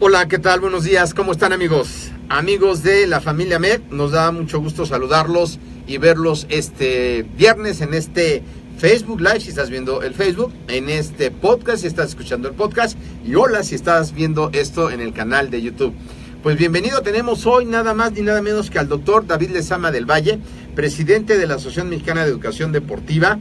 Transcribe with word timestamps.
Hola, 0.00 0.26
¿qué 0.26 0.40
tal? 0.40 0.58
Buenos 0.58 0.82
días, 0.82 1.14
¿cómo 1.14 1.30
están 1.30 1.52
amigos? 1.52 2.10
Amigos 2.28 2.82
de 2.82 3.06
la 3.06 3.20
familia 3.20 3.60
Med, 3.60 3.80
nos 3.90 4.10
da 4.10 4.32
mucho 4.32 4.58
gusto 4.58 4.86
saludarlos 4.86 5.60
y 5.86 5.98
verlos 5.98 6.46
este 6.50 7.24
viernes 7.38 7.80
en 7.80 7.94
este 7.94 8.42
Facebook 8.76 9.20
Live 9.20 9.38
si 9.40 9.50
estás 9.50 9.70
viendo 9.70 10.02
el 10.02 10.12
Facebook, 10.12 10.52
en 10.66 10.90
este 10.90 11.30
podcast 11.30 11.82
si 11.82 11.86
estás 11.86 12.08
escuchando 12.08 12.48
el 12.48 12.54
podcast 12.54 12.98
y 13.24 13.36
hola 13.36 13.62
si 13.62 13.76
estás 13.76 14.12
viendo 14.12 14.50
esto 14.52 14.90
en 14.90 15.00
el 15.00 15.12
canal 15.12 15.48
de 15.48 15.62
YouTube. 15.62 15.94
Pues 16.42 16.58
bienvenido, 16.58 17.00
tenemos 17.02 17.46
hoy 17.46 17.64
nada 17.64 17.94
más 17.94 18.12
ni 18.12 18.22
nada 18.22 18.42
menos 18.42 18.70
que 18.70 18.80
al 18.80 18.88
doctor 18.88 19.28
David 19.28 19.50
Lezama 19.50 19.92
del 19.92 20.10
Valle, 20.10 20.40
presidente 20.74 21.38
de 21.38 21.46
la 21.46 21.54
Asociación 21.54 21.88
Mexicana 21.88 22.24
de 22.24 22.30
Educación 22.30 22.72
Deportiva, 22.72 23.38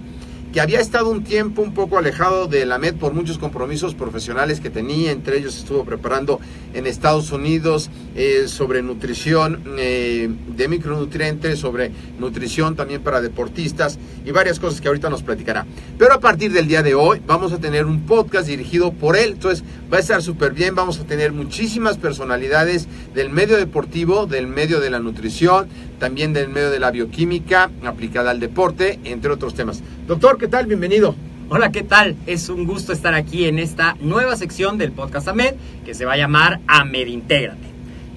que 0.54 0.62
había 0.62 0.80
estado 0.80 1.10
un 1.10 1.24
tiempo 1.24 1.64
un 1.64 1.74
poco 1.74 1.98
alejado 1.98 2.46
de 2.48 2.68
la 2.68 2.78
MED 2.78 2.94
por 2.94 3.16
muchos 3.16 3.40
compromisos 3.40 3.96
profesionales 3.96 4.60
que 4.60 4.70
tenía, 4.70 5.12
entre 5.12 5.40
ellos 5.40 5.58
estuvo 5.58 5.84
preparando 5.84 6.40
en 6.76 6.86
Estados 6.86 7.32
Unidos 7.32 7.90
eh, 8.16 8.44
sobre 8.46 8.84
nutrición 8.84 9.64
eh, 9.80 10.30
de 10.56 10.68
micronutrientes, 10.68 11.58
sobre 11.58 11.92
nutrición 12.20 12.76
también 12.76 13.02
para 13.02 13.20
deportistas 13.20 13.98
y 14.24 14.30
varias 14.30 14.60
cosas 14.60 14.80
que 14.80 14.90
ahorita 14.90 15.10
nos 15.10 15.24
platicará. 15.24 15.66
Pero 15.98 16.14
a 16.14 16.20
partir 16.20 16.54
del 16.54 16.68
día 16.68 16.84
de 16.84 16.94
hoy 16.94 17.20
vamos 17.26 17.52
a 17.52 17.58
tener 17.58 17.88
un 17.88 18.06
podcast 18.06 18.48
dirigido 18.48 18.94
por 18.94 19.18
él, 19.18 19.32
entonces 19.32 19.64
va 19.92 19.98
a 19.98 20.02
estar 20.02 20.22
súper 20.22 20.54
bien, 20.54 20.76
vamos 20.76 21.00
a 21.00 21.06
tener 21.06 21.32
muchísimas 21.32 21.98
personalidades 21.98 22.88
del 23.16 23.32
medio 23.32 23.58
deportivo, 23.58 24.28
del 24.28 24.46
medio 24.46 24.80
de 24.80 24.92
la 24.92 25.00
nutrición, 25.00 25.68
también 25.98 26.34
del 26.34 26.50
medio 26.50 26.70
de 26.70 26.80
la 26.80 26.92
bioquímica 26.92 27.72
aplicada 27.84 28.32
al 28.32 28.40
deporte, 28.40 29.00
entre 29.04 29.32
otros 29.32 29.56
temas. 29.56 29.82
Doctor, 30.06 30.38
¿qué 30.44 30.50
tal? 30.50 30.66
Bienvenido. 30.66 31.16
Hola, 31.48 31.72
¿qué 31.72 31.84
tal? 31.84 32.18
Es 32.28 32.50
un 32.50 32.66
gusto 32.66 32.92
estar 32.92 33.14
aquí 33.14 33.46
en 33.46 33.60
esta 33.60 33.96
nueva 34.02 34.36
sección 34.36 34.78
del 34.78 34.92
podcast 34.92 35.30
AMED 35.30 35.54
que 35.86 35.94
se 35.94 36.04
va 36.04 36.16
a 36.16 36.18
llamar 36.18 36.60
AMED 36.68 37.08
Intégrate. 37.08 37.66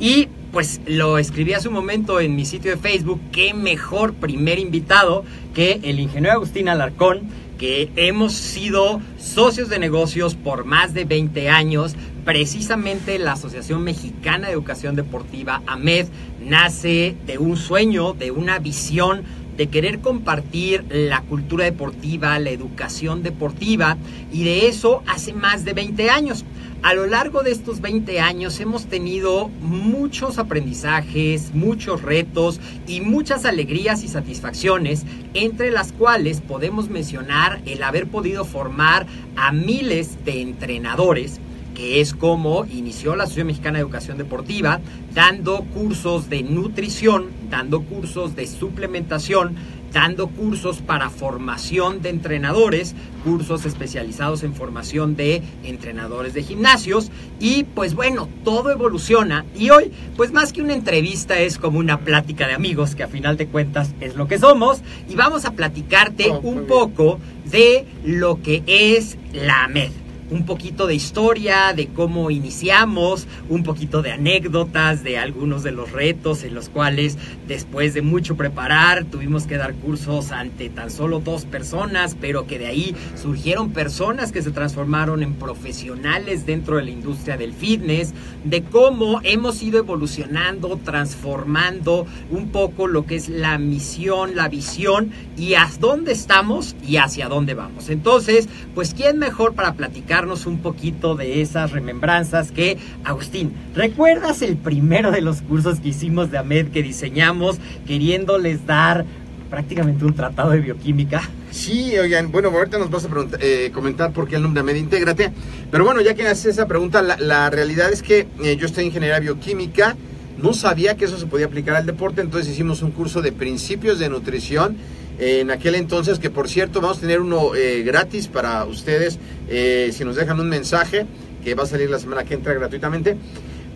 Y 0.01 0.27
pues 0.51 0.81
lo 0.89 1.19
escribí 1.19 1.53
hace 1.53 1.69
un 1.69 1.75
momento 1.75 2.19
en 2.19 2.35
mi 2.35 2.45
sitio 2.45 2.73
de 2.73 2.79
Facebook, 2.79 3.21
qué 3.31 3.55
mejor 3.55 4.13
primer 4.15 4.59
invitado 4.59 5.23
que 5.55 5.79
el 5.85 6.01
ingeniero 6.01 6.35
Agustín 6.35 6.69
Alarcón, 6.69 7.29
que 7.59 7.91
hemos 7.95 8.33
sido 8.33 9.01
socios 9.21 9.69
de 9.69 9.79
negocios 9.79 10.35
por 10.35 10.65
más 10.65 10.95
de 10.95 11.05
20 11.05 11.49
años. 11.49 11.95
Precisamente 12.25 13.21
la 13.21 13.35
Asociación 13.35 13.85
Mexicana 13.85 14.49
de 14.49 14.55
Educación 14.55 14.97
Deportiva, 14.97 15.63
AMED, 15.69 16.09
nace 16.45 17.15
de 17.25 17.39
un 17.39 17.57
sueño, 17.57 18.15
de 18.15 18.33
una 18.33 18.59
visión 18.59 19.23
de 19.57 19.69
querer 19.69 20.01
compartir 20.01 20.85
la 20.91 21.23
cultura 21.23 21.65
deportiva, 21.65 22.39
la 22.39 22.51
educación 22.51 23.23
deportiva, 23.23 23.97
y 24.33 24.45
de 24.45 24.69
eso 24.69 25.03
hace 25.07 25.33
más 25.33 25.65
de 25.65 25.73
20 25.73 26.11
años. 26.11 26.45
A 26.83 26.95
lo 26.95 27.07
largo 27.07 27.43
de 27.43 27.51
estos 27.51 27.81
20 27.81 28.21
años 28.21 28.61
hemos 28.61 28.87
tenido 28.87 29.49
muchos 29.61 30.39
aprendizajes, 30.39 31.55
muchos 31.55 32.03
retos 32.03 32.61
y 32.87 33.01
muchas 33.01 33.45
alegrías 33.45 34.05
y 34.05 34.09
satisfacciones, 34.09 35.05
entre 35.35 35.71
las 35.71 35.93
cuales 35.93 36.43
podemos 36.43 36.89
mencionar 36.89 37.61
el 37.67 37.83
haber 37.83 38.07
podido 38.07 38.45
formar 38.45 39.07
a 39.37 39.53
miles 39.53 40.25
de 40.25 40.43
entrenadores 40.43 41.41
que 41.77 42.01
es 42.01 42.15
como 42.15 42.65
inició 42.65 43.15
la 43.17 43.25
Asociación 43.25 43.49
Mexicana 43.49 43.77
de 43.77 43.83
Educación 43.83 44.17
Deportiva, 44.17 44.81
dando 45.13 45.63
cursos 45.75 46.31
de 46.31 46.43
nutrición, 46.43 47.27
dando 47.51 47.83
cursos 47.83 48.37
de 48.37 48.47
suplementación, 48.47 49.57
dando 49.93 50.29
cursos 50.29 50.79
para 50.79 51.11
formación 51.11 52.03
de 52.03 52.11
entrenadores, 52.11 52.95
cursos 53.25 53.65
especializados 53.65 54.43
en 54.43 54.55
formación 54.55 55.17
de 55.17 55.43
entrenadores 55.65 56.35
de 56.35 56.43
gimnasios. 56.43 57.11
Y 57.41 57.65
pues 57.65 57.95
bueno, 57.95 58.29
todo 58.45 58.71
evoluciona. 58.71 59.45
Y 59.57 59.71
hoy 59.71 59.93
pues 60.17 60.33
más 60.33 60.53
que 60.53 60.63
una 60.63 60.75
entrevista 60.75 61.39
es 61.39 61.59
como 61.59 61.79
una 61.79 62.01
plática 62.01 62.47
de 62.47 62.55
amigos 62.55 62.95
que 62.95 63.03
a 63.03 63.09
final 63.09 63.37
de 63.37 63.47
cuentas 63.47 63.95
es 64.01 64.17
lo 64.17 64.29
que 64.29 64.39
somos. 64.39 64.83
Y 65.09 65.15
vamos 65.15 65.45
a 65.45 65.53
platicarte 65.53 66.27
Oh, 66.31 66.41
un 66.43 66.67
poco 66.67 67.19
de 67.45 67.87
lo 68.05 68.43
que 68.43 68.63
es 68.67 69.17
la 69.33 69.69
MED 69.69 70.06
un 70.31 70.45
poquito 70.45 70.87
de 70.87 70.95
historia, 70.95 71.73
de 71.75 71.89
cómo 71.89 72.31
iniciamos, 72.31 73.27
un 73.49 73.63
poquito 73.63 74.03
de 74.03 74.13
anécdotas, 74.13 75.03
de 75.03 75.19
algunos 75.19 75.63
de 75.63 75.73
los 75.73 75.93
retos 75.93 76.43
en 76.43 76.55
los 76.55 76.69
cuales 76.69 77.17
después 77.47 77.95
de 77.95 78.03
mucho 78.03 78.37
preparar 78.37 79.05
tuvimos 79.05 79.47
que 79.47 79.57
dar 79.57 79.75
cursos 79.75 80.33
ante 80.33 80.69
tan 80.69 80.91
solo 80.91 81.21
dos 81.21 81.45
personas, 81.45 82.17
pero 82.21 82.47
que 82.47 82.59
de 82.59 82.67
ahí 82.67 82.97
surgieron 83.15 83.71
personas 83.71 84.33
que 84.33 84.43
se 84.43 84.51
transformaron 84.51 85.23
en 85.23 85.35
profesionales 85.35 86.47
dentro 86.47 86.77
de 86.77 86.85
la 86.85 86.91
industria 86.91 87.37
del 87.37 87.53
fitness, 87.53 88.13
de 88.45 88.63
cómo 88.63 89.21
hemos 89.23 89.63
ido 89.63 89.79
evolucionando, 89.79 90.81
transformando 90.85 92.07
un 92.31 92.49
poco 92.49 92.87
lo 92.87 93.07
que 93.07 93.17
es 93.17 93.29
la 93.29 93.59
misión, 93.59 94.35
la 94.35 94.49
visión 94.49 95.11
y 95.37 95.55
hasta 95.55 95.77
dónde 95.77 96.13
estamos 96.13 96.75
y 96.87 96.97
hacia 96.97 97.29
dónde 97.29 97.55
vamos. 97.55 97.91
Entonces, 97.91 98.49
pues 98.75 98.95
quién 98.95 99.19
mejor 99.19 99.55
para 99.55 99.75
platicarnos 100.17 100.47
un 100.47 100.59
poquito 100.61 101.15
de 101.15 101.43
esas 101.43 101.73
remembranzas 101.73 102.51
que 102.51 102.79
Agustín. 103.05 103.53
¿Recuerdas 103.75 104.41
el 104.43 104.57
primero 104.57 105.11
de 105.11 105.21
los 105.21 105.43
cursos 105.43 105.81
que 105.81 105.91
hicimos 105.91 106.31
de 106.31 106.39
AMED 106.39 106.69
que 106.69 106.83
diseñamos 106.83 107.59
queriéndoles 107.87 108.65
dar 108.67 109.05
prácticamente 109.51 110.05
un 110.07 110.15
tratado 110.15 110.51
de 110.53 110.61
bioquímica? 110.61 111.21
Sí, 111.51 111.97
oigan, 111.99 112.33
bueno, 112.33 112.49
ahorita 112.49 112.79
nos 112.79 112.91
vas 112.91 113.05
a 113.05 113.09
preguntar- 113.09 113.41
eh, 113.43 113.71
comentar 113.75 114.13
por 114.13 114.27
qué 114.27 114.37
el 114.37 114.43
nombre 114.43 114.63
Med 114.63 114.77
Intégrate. 114.77 115.33
Pero 115.71 115.85
bueno, 115.85 116.01
ya 116.01 116.15
que 116.15 116.27
haces 116.27 116.47
esa 116.47 116.67
pregunta, 116.67 117.03
la, 117.03 117.19
la 117.19 117.51
realidad 117.51 117.93
es 117.93 118.03
que 118.03 118.27
eh, 118.43 118.57
yo 118.57 118.65
estoy 118.67 118.85
en 118.85 118.87
ingeniería 118.89 119.21
bioquímica, 119.21 119.97
no 120.39 120.55
sabía 120.55 120.97
que 120.97 121.05
eso 121.05 121.19
se 121.19 121.27
podía 121.27 121.47
aplicar 121.47 121.77
al 121.77 121.85
deporte, 121.85 122.23
entonces 122.23 122.51
hicimos 122.53 122.81
un 122.83 122.91
curso 122.91 123.21
de 123.21 123.33
principios 123.33 123.99
de 123.99 124.09
nutrición. 124.09 124.77
En 125.19 125.51
aquel 125.51 125.75
entonces, 125.75 126.19
que 126.19 126.31
por 126.31 126.49
cierto 126.49 126.81
vamos 126.81 126.99
a 126.99 127.01
tener 127.01 127.21
uno 127.21 127.55
eh, 127.55 127.83
gratis 127.83 128.29
para 128.29 128.65
ustedes, 128.65 129.19
eh, 129.49 129.91
si 129.93 130.05
nos 130.05 130.17
dejan 130.17 130.41
un 130.41 130.49
mensaje, 130.49 131.07
que 131.43 131.55
va 131.55 131.63
a 131.63 131.67
salir 131.67 131.89
la 131.89 131.99
semana 131.99 132.25
que 132.25 132.35
entra 132.35 132.55
gratuitamente. 132.55 133.17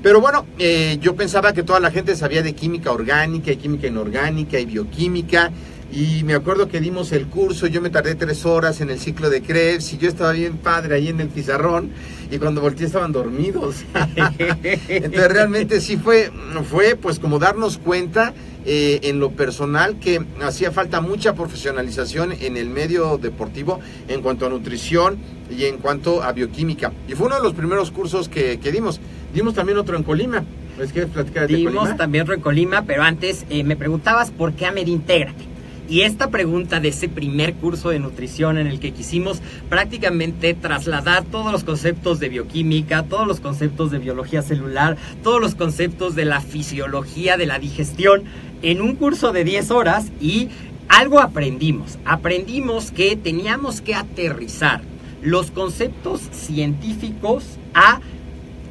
Pero 0.02 0.20
bueno, 0.20 0.46
eh, 0.58 0.98
yo 1.00 1.14
pensaba 1.14 1.52
que 1.52 1.62
toda 1.62 1.78
la 1.78 1.90
gente 1.90 2.16
sabía 2.16 2.42
de 2.42 2.54
química 2.54 2.90
orgánica 2.90 3.52
y 3.52 3.56
química 3.56 3.86
inorgánica 3.86 4.58
y 4.58 4.64
bioquímica. 4.64 5.50
Y 5.92 6.22
me 6.22 6.34
acuerdo 6.34 6.68
que 6.68 6.80
dimos 6.80 7.10
el 7.10 7.26
curso, 7.26 7.66
yo 7.66 7.80
me 7.80 7.90
tardé 7.90 8.14
tres 8.14 8.46
horas 8.46 8.80
en 8.80 8.90
el 8.90 9.00
ciclo 9.00 9.28
de 9.28 9.42
Krebs 9.42 9.92
y 9.92 9.98
yo 9.98 10.08
estaba 10.08 10.30
bien 10.32 10.56
padre 10.58 10.94
ahí 10.94 11.08
en 11.08 11.20
el 11.20 11.28
pizarrón 11.28 11.90
y 12.30 12.38
cuando 12.38 12.60
volteé 12.60 12.86
estaban 12.86 13.10
dormidos. 13.10 13.84
Entonces 14.88 15.28
realmente 15.28 15.80
sí 15.80 15.96
fue, 15.96 16.30
fue 16.70 16.94
pues 16.94 17.18
como 17.18 17.40
darnos 17.40 17.78
cuenta 17.78 18.32
eh, 18.66 19.00
en 19.04 19.20
lo 19.20 19.30
personal 19.30 19.98
que 19.98 20.24
hacía 20.42 20.70
falta 20.70 21.00
mucha 21.00 21.34
profesionalización 21.34 22.32
en 22.32 22.56
el 22.56 22.68
medio 22.68 23.18
deportivo 23.18 23.80
en 24.08 24.20
cuanto 24.20 24.46
a 24.46 24.50
nutrición 24.50 25.18
y 25.50 25.64
en 25.64 25.78
cuanto 25.78 26.22
a 26.22 26.32
bioquímica. 26.32 26.92
Y 27.08 27.14
fue 27.14 27.26
uno 27.26 27.36
de 27.36 27.42
los 27.42 27.54
primeros 27.54 27.90
cursos 27.90 28.28
que, 28.28 28.60
que 28.60 28.70
dimos. 28.70 29.00
Dimos 29.32 29.54
también 29.54 29.78
otro 29.78 29.96
en 29.96 30.02
Colima. 30.02 30.44
¿Les 30.78 30.92
quieres 30.92 31.10
platicar 31.10 31.48
de 31.48 31.56
Dimos 31.56 31.74
Colima? 31.74 31.96
también 31.96 32.22
otro 32.22 32.34
en 32.34 32.40
Colima, 32.40 32.82
pero 32.82 33.02
antes 33.02 33.44
eh, 33.50 33.64
me 33.64 33.76
preguntabas 33.76 34.30
por 34.30 34.52
qué 34.52 34.66
Amed 34.66 34.86
Intégrate. 34.86 35.50
Y 35.90 36.02
esta 36.02 36.30
pregunta 36.30 36.78
de 36.78 36.88
ese 36.88 37.08
primer 37.08 37.54
curso 37.54 37.90
de 37.90 37.98
nutrición 37.98 38.58
en 38.58 38.68
el 38.68 38.78
que 38.78 38.92
quisimos 38.92 39.42
prácticamente 39.68 40.54
trasladar 40.54 41.24
todos 41.24 41.50
los 41.50 41.64
conceptos 41.64 42.20
de 42.20 42.28
bioquímica, 42.28 43.02
todos 43.02 43.26
los 43.26 43.40
conceptos 43.40 43.90
de 43.90 43.98
biología 43.98 44.40
celular, 44.42 44.96
todos 45.24 45.40
los 45.40 45.56
conceptos 45.56 46.14
de 46.14 46.26
la 46.26 46.40
fisiología 46.40 47.36
de 47.36 47.46
la 47.46 47.58
digestión 47.58 48.22
en 48.62 48.80
un 48.80 48.96
curso 48.96 49.32
de 49.32 49.44
10 49.44 49.70
horas 49.70 50.12
y 50.20 50.48
algo 50.88 51.20
aprendimos. 51.20 51.98
Aprendimos 52.04 52.90
que 52.90 53.16
teníamos 53.16 53.80
que 53.80 53.94
aterrizar 53.94 54.82
los 55.22 55.50
conceptos 55.50 56.20
científicos 56.32 57.58
a 57.74 58.00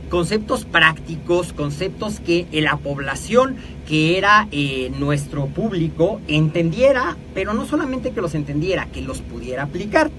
conceptos 0.09 0.65
prácticos, 0.65 1.53
conceptos 1.53 2.19
que 2.19 2.47
la 2.51 2.77
población 2.77 3.57
que 3.87 4.17
era 4.17 4.47
eh, 4.51 4.91
nuestro 4.99 5.45
público 5.47 6.19
entendiera, 6.27 7.15
pero 7.33 7.53
no 7.53 7.65
solamente 7.65 8.11
que 8.11 8.21
los 8.21 8.35
entendiera, 8.35 8.87
que 8.87 9.01
los 9.01 9.21
pudiera 9.21 9.63
aplicar. 9.63 10.09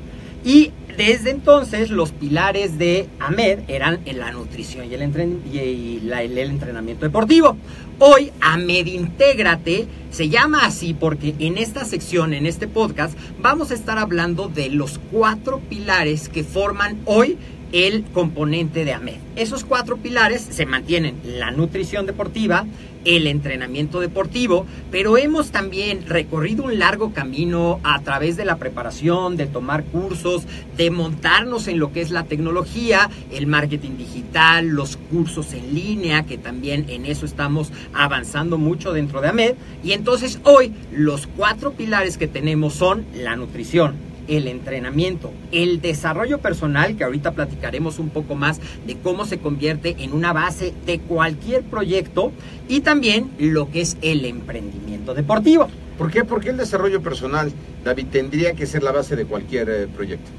Y 0.45 0.71
desde 1.07 1.31
entonces 1.31 1.89
los 1.89 2.13
pilares 2.13 2.77
de 2.77 3.09
AMED 3.21 3.61
eran 3.69 4.01
la 4.13 4.33
nutrición 4.33 4.85
y 4.91 4.95
el, 4.95 6.13
el 6.13 6.39
entrenamiento 6.39 7.07
deportivo. 7.07 7.57
Hoy 7.99 8.31
AMED 8.43 8.85
Intégrate 8.85 9.87
se 10.11 10.29
llama 10.29 10.67
así 10.67 10.93
porque 10.93 11.35
en 11.39 11.57
esta 11.57 11.87
sección, 11.87 12.35
en 12.35 12.45
este 12.45 12.69
podcast, 12.69 13.17
vamos 13.41 13.71
a 13.71 13.75
estar 13.75 13.97
hablando 13.97 14.49
de 14.49 14.69
los 14.69 15.01
cuatro 15.11 15.61
pilares 15.71 16.29
que 16.29 16.45
forman 16.45 17.01
hoy 17.07 17.39
el 17.73 18.05
componente 18.13 18.85
de 18.85 18.93
AMED. 18.93 19.17
Esos 19.37 19.65
cuatro 19.65 19.97
pilares 19.97 20.43
se 20.43 20.67
mantienen 20.67 21.21
la 21.25 21.51
nutrición 21.51 22.07
deportiva, 22.07 22.67
el 23.05 23.27
entrenamiento 23.27 24.01
deportivo, 24.01 24.67
pero 24.91 25.17
hemos 25.17 25.51
también 25.51 26.07
recorrido 26.07 26.65
un 26.65 26.79
largo 26.79 27.13
camino 27.13 27.81
a 27.83 28.01
través 28.03 28.37
de 28.37 28.45
la 28.45 28.57
preparación, 28.57 29.37
de 29.37 29.47
tomar 29.47 29.85
cursos, 29.85 30.45
de 30.77 30.91
montarnos 30.91 31.69
en 31.69 31.79
lo 31.79 31.93
que 31.93 32.03
es 32.03 32.11
la 32.11 32.25
tecnología, 32.25 33.09
el 33.33 33.47
marketing 33.47 33.97
digital, 33.97 34.69
los 34.69 34.97
cursos 34.97 35.55
en 35.55 35.75
línea, 35.75 36.25
que 36.25 36.37
también 36.37 36.87
en 36.89 37.07
eso 37.07 37.25
estamos 37.25 37.73
avanzando 37.95 38.59
mucho 38.59 38.93
dentro 38.93 39.21
de 39.21 39.29
AMED. 39.29 39.55
Y 39.83 39.93
entonces 39.93 40.41
hoy 40.45 40.73
los 40.93 41.27
cuatro 41.27 41.73
pilares 41.73 42.19
que 42.19 42.29
tenemos 42.29 42.75
son 42.75 43.07
la 43.15 43.37
nutrición, 43.37 44.10
el 44.31 44.49
entrenamiento, 44.49 45.33
el 45.53 45.81
desarrollo 45.81 46.39
personal, 46.39 46.97
que 46.97 47.05
ahorita 47.05 47.33
platicaremos 47.33 47.99
un 47.99 48.09
poco 48.09 48.37
más 48.37 48.61
de 48.87 48.97
cómo 48.97 49.27
se 49.27 49.39
convierte 49.39 49.97
en 49.99 50.13
una 50.13 50.33
base 50.33 50.73
de 50.87 51.01
cualquier 51.01 51.63
proyecto, 51.65 52.33
y 52.69 52.81
también 52.81 53.31
lo 53.39 53.71
que 53.71 53.83
es 53.83 53.97
el 54.01 54.25
emprendimiento 54.25 55.15
deportivo. 55.15 55.69
¿Por 55.99 56.11
qué? 56.11 56.25
Porque 56.25 56.51
el 56.51 56.57
desarrollo 56.57 57.03
personal, 57.03 57.53
David, 57.85 58.07
tendría 58.11 58.55
que 58.55 58.67
ser 58.67 58.83
la 58.83 58.93
base 58.93 59.17
de 59.17 59.27
cualquier 59.27 59.69
eh, 59.69 59.87
proyecto. 59.87 60.31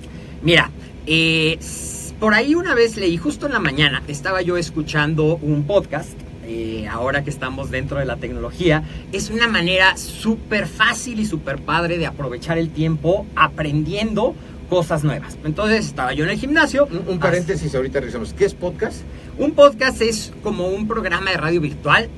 Mira, 0.42 0.72
eh, 1.06 1.60
por 2.20 2.34
ahí 2.34 2.56
una 2.56 2.74
vez 2.74 2.98
leí, 2.98 3.18
justo 3.18 3.46
en 3.46 3.54
la 3.54 3.60
mañana, 3.60 4.04
estaba 4.08 4.42
yo 4.42 4.58
escuchando 4.58 5.38
un 5.42 5.66
podcast 5.66 6.21
eh, 6.46 6.88
ahora 6.90 7.24
que 7.24 7.30
estamos 7.30 7.72
dentro 7.72 8.00
de 8.00 8.06
la 8.06 8.18
tecnología, 8.18 8.84
es 9.12 9.30
una 9.30 9.48
manera 9.48 9.98
súper 9.98 10.68
fácil 10.68 11.20
y 11.20 11.26
súper 11.26 11.60
padre 11.60 11.98
de 11.98 12.06
aprovechar 12.06 12.58
el 12.58 12.70
tiempo 12.70 13.26
aprendiendo 13.36 14.36
cosas 14.70 15.04
nuevas. 15.04 15.38
Entonces 15.44 15.86
estaba 15.86 16.14
yo 16.14 16.24
en 16.24 16.30
el 16.32 16.38
gimnasio. 16.38 16.88
Un, 16.88 17.04
un 17.08 17.20
paréntesis, 17.20 17.76
ahorita 17.76 18.00
regresamos. 18.00 18.34
¿Qué 18.34 18.46
es 18.46 18.54
podcast? 18.54 19.02
Un 19.38 19.52
podcast 19.52 20.02
es 20.02 20.32
como 20.44 20.68
un 20.68 20.88
programa 20.88 21.32
de 21.32 21.38
radio 21.38 21.62
virtual 21.62 22.10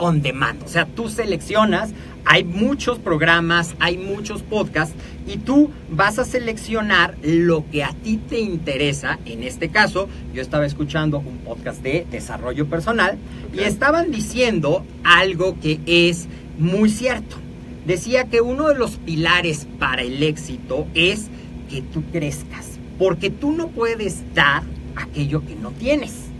on 0.00 0.22
demand. 0.22 0.62
O 0.62 0.68
sea, 0.68 0.86
tú 0.86 1.08
seleccionas, 1.08 1.90
hay 2.24 2.44
muchos 2.44 2.98
programas, 2.98 3.74
hay 3.80 3.98
muchos 3.98 4.42
podcasts 4.42 4.94
y 5.26 5.38
tú 5.38 5.70
vas 5.90 6.18
a 6.18 6.24
seleccionar 6.24 7.16
lo 7.22 7.68
que 7.70 7.84
a 7.84 7.92
ti 7.92 8.16
te 8.16 8.40
interesa. 8.40 9.18
En 9.24 9.42
este 9.42 9.68
caso, 9.68 10.08
yo 10.34 10.42
estaba 10.42 10.66
escuchando 10.66 11.18
un 11.18 11.38
podcast 11.38 11.82
de 11.82 12.06
desarrollo 12.10 12.66
personal 12.66 13.18
okay. 13.48 13.60
y 13.60 13.64
estaban 13.64 14.10
diciendo 14.10 14.84
algo 15.04 15.58
que 15.60 15.80
es 15.86 16.28
muy 16.58 16.90
cierto. 16.90 17.36
Decía 17.86 18.24
que 18.24 18.40
uno 18.40 18.68
de 18.68 18.76
los 18.76 18.92
pilares 18.92 19.66
para 19.78 20.02
el 20.02 20.22
éxito 20.22 20.86
es 20.94 21.28
que 21.70 21.82
tú 21.82 22.02
crezcas, 22.12 22.78
porque 22.98 23.30
tú 23.30 23.52
no 23.52 23.68
puedes 23.68 24.22
dar 24.34 24.62
aquello 24.96 25.44
que 25.46 25.54
no 25.54 25.70
tienes. 25.70 26.30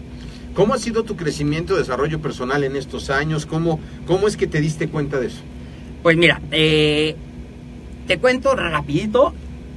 ¿Cómo 0.55 0.75
ha 0.75 0.79
sido 0.79 1.05
tu 1.05 1.17
crecimiento, 1.17 1.77
desarrollo 1.77 2.21
personal 2.21 2.65
en 2.65 2.77
estos 2.77 3.09
años? 3.09 3.47
¿Cómo, 3.47 3.81
cómo 4.07 4.27
es 4.27 4.37
que 4.37 4.47
te 4.47 4.61
diste 4.61 4.89
cuenta 4.89 5.21
de 5.21 5.29
eso? 5.29 5.41
Pues 6.03 6.17
mira, 6.17 6.41
eh, 6.51 7.15
te 8.07 8.19
cuento 8.19 8.57
rapidito. 8.57 9.35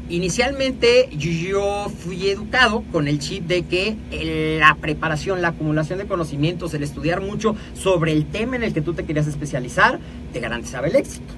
Inicialmente 0.09 1.09
yo 1.17 1.89
fui 1.89 2.29
educado 2.29 2.83
con 2.91 3.07
el 3.07 3.19
chip 3.19 3.45
de 3.45 3.63
que 3.63 3.95
la 4.59 4.75
preparación, 4.75 5.41
la 5.41 5.49
acumulación 5.49 5.99
de 5.99 6.05
conocimientos, 6.05 6.73
el 6.73 6.83
estudiar 6.83 7.21
mucho 7.21 7.55
sobre 7.73 8.11
el 8.11 8.25
tema 8.25 8.55
en 8.55 8.63
el 8.63 8.73
que 8.73 8.81
tú 8.81 8.93
te 8.93 9.05
querías 9.05 9.27
especializar, 9.27 9.99
te 10.31 10.39
garantizaba 10.39 10.87
el 10.87 10.95
éxito. 10.95 11.33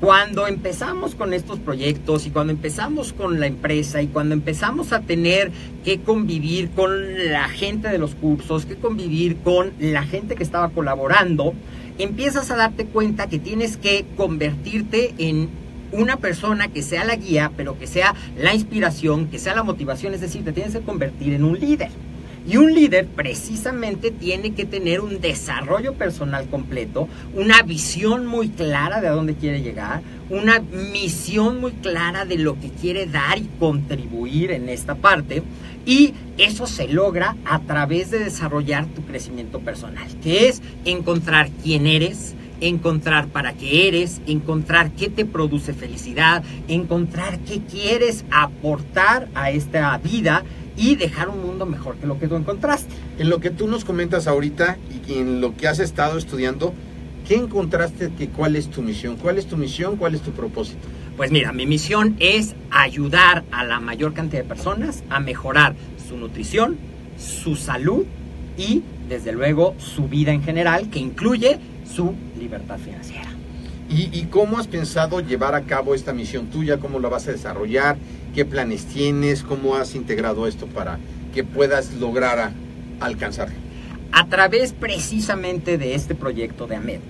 Cuando 0.00 0.46
empezamos 0.46 1.14
con 1.14 1.32
estos 1.32 1.58
proyectos 1.58 2.26
y 2.26 2.30
cuando 2.30 2.52
empezamos 2.52 3.14
con 3.14 3.40
la 3.40 3.46
empresa 3.46 4.02
y 4.02 4.08
cuando 4.08 4.34
empezamos 4.34 4.92
a 4.92 5.00
tener 5.00 5.50
que 5.84 6.00
convivir 6.00 6.70
con 6.70 7.30
la 7.32 7.48
gente 7.48 7.88
de 7.88 7.98
los 7.98 8.14
cursos, 8.14 8.66
que 8.66 8.76
convivir 8.76 9.36
con 9.38 9.72
la 9.78 10.02
gente 10.02 10.34
que 10.34 10.42
estaba 10.42 10.68
colaborando, 10.70 11.54
empiezas 11.98 12.50
a 12.50 12.56
darte 12.56 12.86
cuenta 12.86 13.28
que 13.28 13.38
tienes 13.38 13.76
que 13.76 14.04
convertirte 14.16 15.14
en 15.18 15.48
una 15.92 16.16
persona 16.16 16.68
que 16.68 16.82
sea 16.82 17.04
la 17.04 17.16
guía, 17.16 17.52
pero 17.56 17.78
que 17.78 17.86
sea 17.86 18.14
la 18.36 18.54
inspiración, 18.54 19.28
que 19.28 19.38
sea 19.38 19.54
la 19.54 19.62
motivación, 19.62 20.14
es 20.14 20.20
decir, 20.20 20.44
te 20.44 20.52
tienes 20.52 20.72
que 20.72 20.80
convertir 20.80 21.32
en 21.32 21.44
un 21.44 21.58
líder. 21.58 21.90
Y 22.48 22.58
un 22.58 22.72
líder 22.72 23.08
precisamente 23.08 24.12
tiene 24.12 24.54
que 24.54 24.64
tener 24.64 25.00
un 25.00 25.20
desarrollo 25.20 25.94
personal 25.94 26.48
completo, 26.48 27.08
una 27.34 27.62
visión 27.62 28.24
muy 28.26 28.50
clara 28.50 29.00
de 29.00 29.08
a 29.08 29.12
dónde 29.12 29.34
quiere 29.34 29.62
llegar, 29.62 30.02
una 30.30 30.60
misión 30.60 31.60
muy 31.60 31.72
clara 31.72 32.24
de 32.24 32.38
lo 32.38 32.58
que 32.60 32.68
quiere 32.70 33.06
dar 33.06 33.38
y 33.38 33.48
contribuir 33.58 34.52
en 34.52 34.68
esta 34.68 34.94
parte. 34.94 35.42
Y 35.86 36.14
eso 36.36 36.66
se 36.66 36.88
logra 36.88 37.36
a 37.44 37.60
través 37.60 38.10
de 38.10 38.18
desarrollar 38.18 38.86
tu 38.86 39.02
crecimiento 39.02 39.60
personal, 39.60 40.08
que 40.20 40.48
es 40.48 40.60
encontrar 40.84 41.48
quién 41.62 41.86
eres, 41.86 42.34
encontrar 42.60 43.28
para 43.28 43.52
qué 43.52 43.86
eres, 43.86 44.20
encontrar 44.26 44.90
qué 44.92 45.08
te 45.08 45.24
produce 45.24 45.72
felicidad, 45.72 46.42
encontrar 46.68 47.38
qué 47.40 47.60
quieres 47.60 48.24
aportar 48.32 49.28
a 49.34 49.50
esta 49.50 49.96
vida 49.98 50.42
y 50.76 50.96
dejar 50.96 51.28
un 51.28 51.40
mundo 51.40 51.66
mejor 51.66 51.96
que 51.96 52.06
lo 52.06 52.18
que 52.18 52.28
tú 52.28 52.36
encontraste. 52.36 52.92
En 53.18 53.30
lo 53.30 53.40
que 53.40 53.50
tú 53.50 53.68
nos 53.68 53.84
comentas 53.84 54.26
ahorita 54.26 54.78
y 55.06 55.14
en 55.14 55.40
lo 55.40 55.56
que 55.56 55.68
has 55.68 55.78
estado 55.78 56.18
estudiando, 56.18 56.74
¿qué 57.28 57.36
encontraste 57.36 58.12
que 58.18 58.28
cuál 58.28 58.56
es 58.56 58.68
tu 58.68 58.82
misión? 58.82 59.16
¿Cuál 59.16 59.38
es 59.38 59.46
tu 59.46 59.56
misión? 59.56 59.96
¿Cuál 59.96 60.14
es 60.14 60.20
tu 60.20 60.32
propósito? 60.32 60.88
Pues 61.16 61.30
mira, 61.30 61.52
mi 61.52 61.64
misión 61.64 62.14
es 62.20 62.54
ayudar 62.70 63.44
a 63.50 63.64
la 63.64 63.80
mayor 63.80 64.12
cantidad 64.12 64.42
de 64.42 64.48
personas 64.48 65.02
a 65.08 65.18
mejorar 65.18 65.74
su 66.06 66.18
nutrición, 66.18 66.76
su 67.18 67.56
salud 67.56 68.04
y 68.58 68.82
desde 69.08 69.32
luego 69.32 69.74
su 69.78 70.08
vida 70.08 70.32
en 70.32 70.42
general, 70.42 70.90
que 70.90 70.98
incluye 70.98 71.58
su 71.90 72.12
libertad 72.38 72.78
financiera. 72.78 73.30
¿Y, 73.88 74.10
¿Y, 74.12 74.24
cómo 74.24 74.58
has 74.58 74.66
pensado 74.66 75.20
llevar 75.20 75.54
a 75.54 75.62
cabo 75.62 75.94
esta 75.94 76.12
misión 76.12 76.48
tuya? 76.48 76.78
¿Cómo 76.78 76.98
la 76.98 77.08
vas 77.08 77.28
a 77.28 77.32
desarrollar? 77.32 77.96
¿Qué 78.34 78.44
planes 78.44 78.84
tienes? 78.84 79.42
¿Cómo 79.42 79.76
has 79.76 79.94
integrado 79.94 80.46
esto 80.46 80.66
para 80.66 80.98
que 81.32 81.44
puedas 81.44 81.94
lograr 81.94 82.38
a, 82.40 82.52
alcanzarlo? 83.00 83.54
A 84.12 84.26
través 84.26 84.72
precisamente 84.72 85.78
de 85.78 85.94
este 85.94 86.14
proyecto 86.14 86.66
de 86.66 86.76
AMED, 86.76 87.00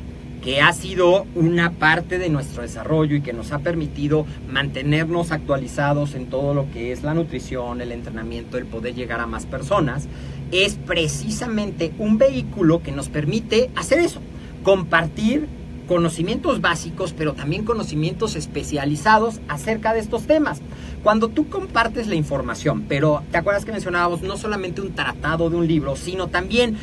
que 0.46 0.60
ha 0.60 0.72
sido 0.72 1.26
una 1.34 1.72
parte 1.72 2.20
de 2.20 2.28
nuestro 2.28 2.62
desarrollo 2.62 3.16
y 3.16 3.20
que 3.20 3.32
nos 3.32 3.50
ha 3.50 3.58
permitido 3.58 4.26
mantenernos 4.48 5.32
actualizados 5.32 6.14
en 6.14 6.26
todo 6.26 6.54
lo 6.54 6.70
que 6.70 6.92
es 6.92 7.02
la 7.02 7.14
nutrición, 7.14 7.80
el 7.80 7.90
entrenamiento, 7.90 8.56
el 8.56 8.64
poder 8.64 8.94
llegar 8.94 9.18
a 9.18 9.26
más 9.26 9.44
personas, 9.44 10.06
es 10.52 10.76
precisamente 10.76 11.92
un 11.98 12.16
vehículo 12.16 12.80
que 12.80 12.92
nos 12.92 13.08
permite 13.08 13.70
hacer 13.74 13.98
eso, 13.98 14.20
compartir 14.62 15.48
conocimientos 15.88 16.60
básicos, 16.60 17.12
pero 17.12 17.32
también 17.32 17.64
conocimientos 17.64 18.36
especializados 18.36 19.40
acerca 19.48 19.94
de 19.94 19.98
estos 19.98 20.28
temas. 20.28 20.60
Cuando 21.02 21.26
tú 21.26 21.48
compartes 21.48 22.06
la 22.06 22.14
información, 22.14 22.84
pero 22.88 23.24
te 23.32 23.38
acuerdas 23.38 23.64
que 23.64 23.72
mencionábamos 23.72 24.22
no 24.22 24.36
solamente 24.36 24.80
un 24.80 24.94
tratado 24.94 25.50
de 25.50 25.56
un 25.56 25.66
libro, 25.66 25.96
sino 25.96 26.28
también 26.28 26.76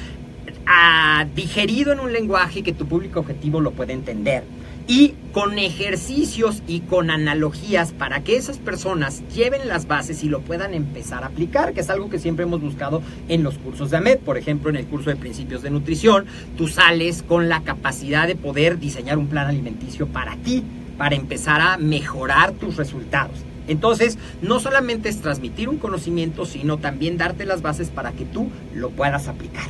ah, 0.68 1.26
digerido 1.36 1.94
en 1.94 2.00
un 2.00 2.14
lenguaje 2.14 2.64
que 2.64 2.74
tu 2.74 2.88
público 2.88 3.20
objetivo 3.20 3.62
lo 3.62 3.72
puede 3.72 3.94
entender 3.94 4.44
y 4.88 5.14
con 5.32 5.58
ejercicios 5.58 6.62
y 6.68 6.82
con 6.82 7.10
analogías 7.10 7.92
para 7.92 8.24
que 8.24 8.36
esas 8.36 8.58
personas 8.58 9.24
lleven 9.34 9.68
las 9.68 9.88
bases 9.88 10.24
y 10.24 10.30
lo 10.30 10.42
puedan 10.42 10.74
empezar 10.74 11.24
a 11.24 11.28
aplicar, 11.28 11.74
que 11.74 11.82
es 11.82 11.90
algo 11.90 12.10
que 12.10 12.20
siempre 12.20 12.44
hemos 12.44 12.62
buscado 12.62 13.02
en 13.30 13.44
los 13.44 13.58
cursos 13.58 13.90
de 13.90 13.98
AMED. 13.98 14.20
Por 14.20 14.38
ejemplo, 14.38 14.70
en 14.70 14.76
el 14.76 14.86
curso 14.86 15.10
de 15.10 15.16
principios 15.16 15.62
de 15.62 15.70
nutrición, 15.70 16.26
tú 16.58 16.68
sales 16.68 17.24
con 17.24 17.50
la 17.50 17.64
capacidad 17.64 18.28
de 18.28 18.36
poder 18.36 18.78
diseñar 18.78 19.18
un 19.18 19.28
plan 19.28 19.48
alimenticio 19.48 20.08
para 20.08 20.36
ti, 20.38 20.64
para 20.98 21.16
empezar 21.16 21.62
a 21.62 21.78
mejorar 21.78 22.52
tus 22.52 22.76
resultados. 22.76 23.38
Entonces, 23.68 24.18
no 24.42 24.60
solamente 24.60 25.08
es 25.08 25.22
transmitir 25.22 25.70
un 25.70 25.78
conocimiento, 25.78 26.46
sino 26.46 26.78
también 26.78 27.18
darte 27.18 27.46
las 27.46 27.62
bases 27.62 27.90
para 27.90 28.12
que 28.12 28.26
tú 28.26 28.50
lo 28.76 28.90
puedas 28.90 29.30
aplicar. 29.30 29.66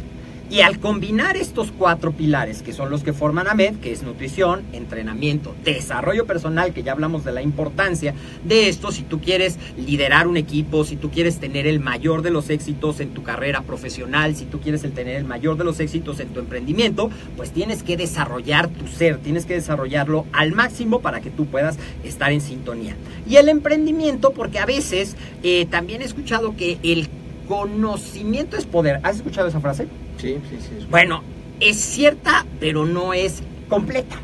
Y 0.53 0.61
al 0.61 0.77
combinar 0.79 1.35
estos 1.35 1.71
cuatro 1.71 2.11
pilares, 2.11 2.61
que 2.61 2.73
son 2.73 2.91
los 2.91 3.01
que 3.01 3.11
forman 3.11 3.47
AMED, 3.47 3.77
que 3.77 3.91
es 3.91 4.03
nutrición, 4.03 4.61
entrenamiento, 4.71 5.55
desarrollo 5.63 6.27
personal, 6.27 6.75
que 6.75 6.83
ya 6.83 6.91
hablamos 6.91 7.25
de 7.25 7.31
la 7.31 7.41
importancia 7.41 8.13
de 8.43 8.69
esto, 8.69 8.91
si 8.91 9.01
tú 9.01 9.19
quieres 9.19 9.57
liderar 9.77 10.27
un 10.27 10.37
equipo, 10.37 10.83
si 10.83 10.95
tú 10.95 11.09
quieres 11.09 11.39
tener 11.39 11.65
el 11.65 11.79
mayor 11.79 12.21
de 12.21 12.29
los 12.29 12.51
éxitos 12.51 12.99
en 12.99 13.15
tu 13.15 13.23
carrera 13.23 13.63
profesional, 13.63 14.35
si 14.35 14.45
tú 14.45 14.59
quieres 14.59 14.83
el 14.83 14.91
tener 14.91 15.15
el 15.15 15.25
mayor 15.25 15.57
de 15.57 15.63
los 15.63 15.79
éxitos 15.79 16.19
en 16.19 16.27
tu 16.27 16.39
emprendimiento, 16.39 17.09
pues 17.35 17.49
tienes 17.49 17.81
que 17.81 17.97
desarrollar 17.97 18.67
tu 18.67 18.87
ser, 18.87 19.17
tienes 19.17 19.47
que 19.47 19.55
desarrollarlo 19.55 20.27
al 20.33 20.51
máximo 20.51 20.99
para 21.01 21.19
que 21.19 21.31
tú 21.31 21.47
puedas 21.47 21.79
estar 22.03 22.31
en 22.31 22.41
sintonía. 22.41 22.95
Y 23.27 23.37
el 23.37 23.49
emprendimiento, 23.49 24.33
porque 24.33 24.59
a 24.59 24.67
veces 24.67 25.15
eh, 25.41 25.65
también 25.65 26.03
he 26.03 26.05
escuchado 26.05 26.55
que 26.55 26.77
el 26.83 27.09
conocimiento 27.47 28.57
es 28.57 28.65
poder. 28.65 28.99
¿Has 29.03 29.17
escuchado 29.17 29.47
esa 29.47 29.59
frase? 29.59 29.87
Sí, 30.17 30.37
sí, 30.49 30.57
sí. 30.59 30.85
Bueno, 30.89 31.23
es 31.59 31.77
cierta, 31.77 32.45
pero 32.59 32.85
no 32.85 33.13
es 33.13 33.41
completa. 33.69 34.17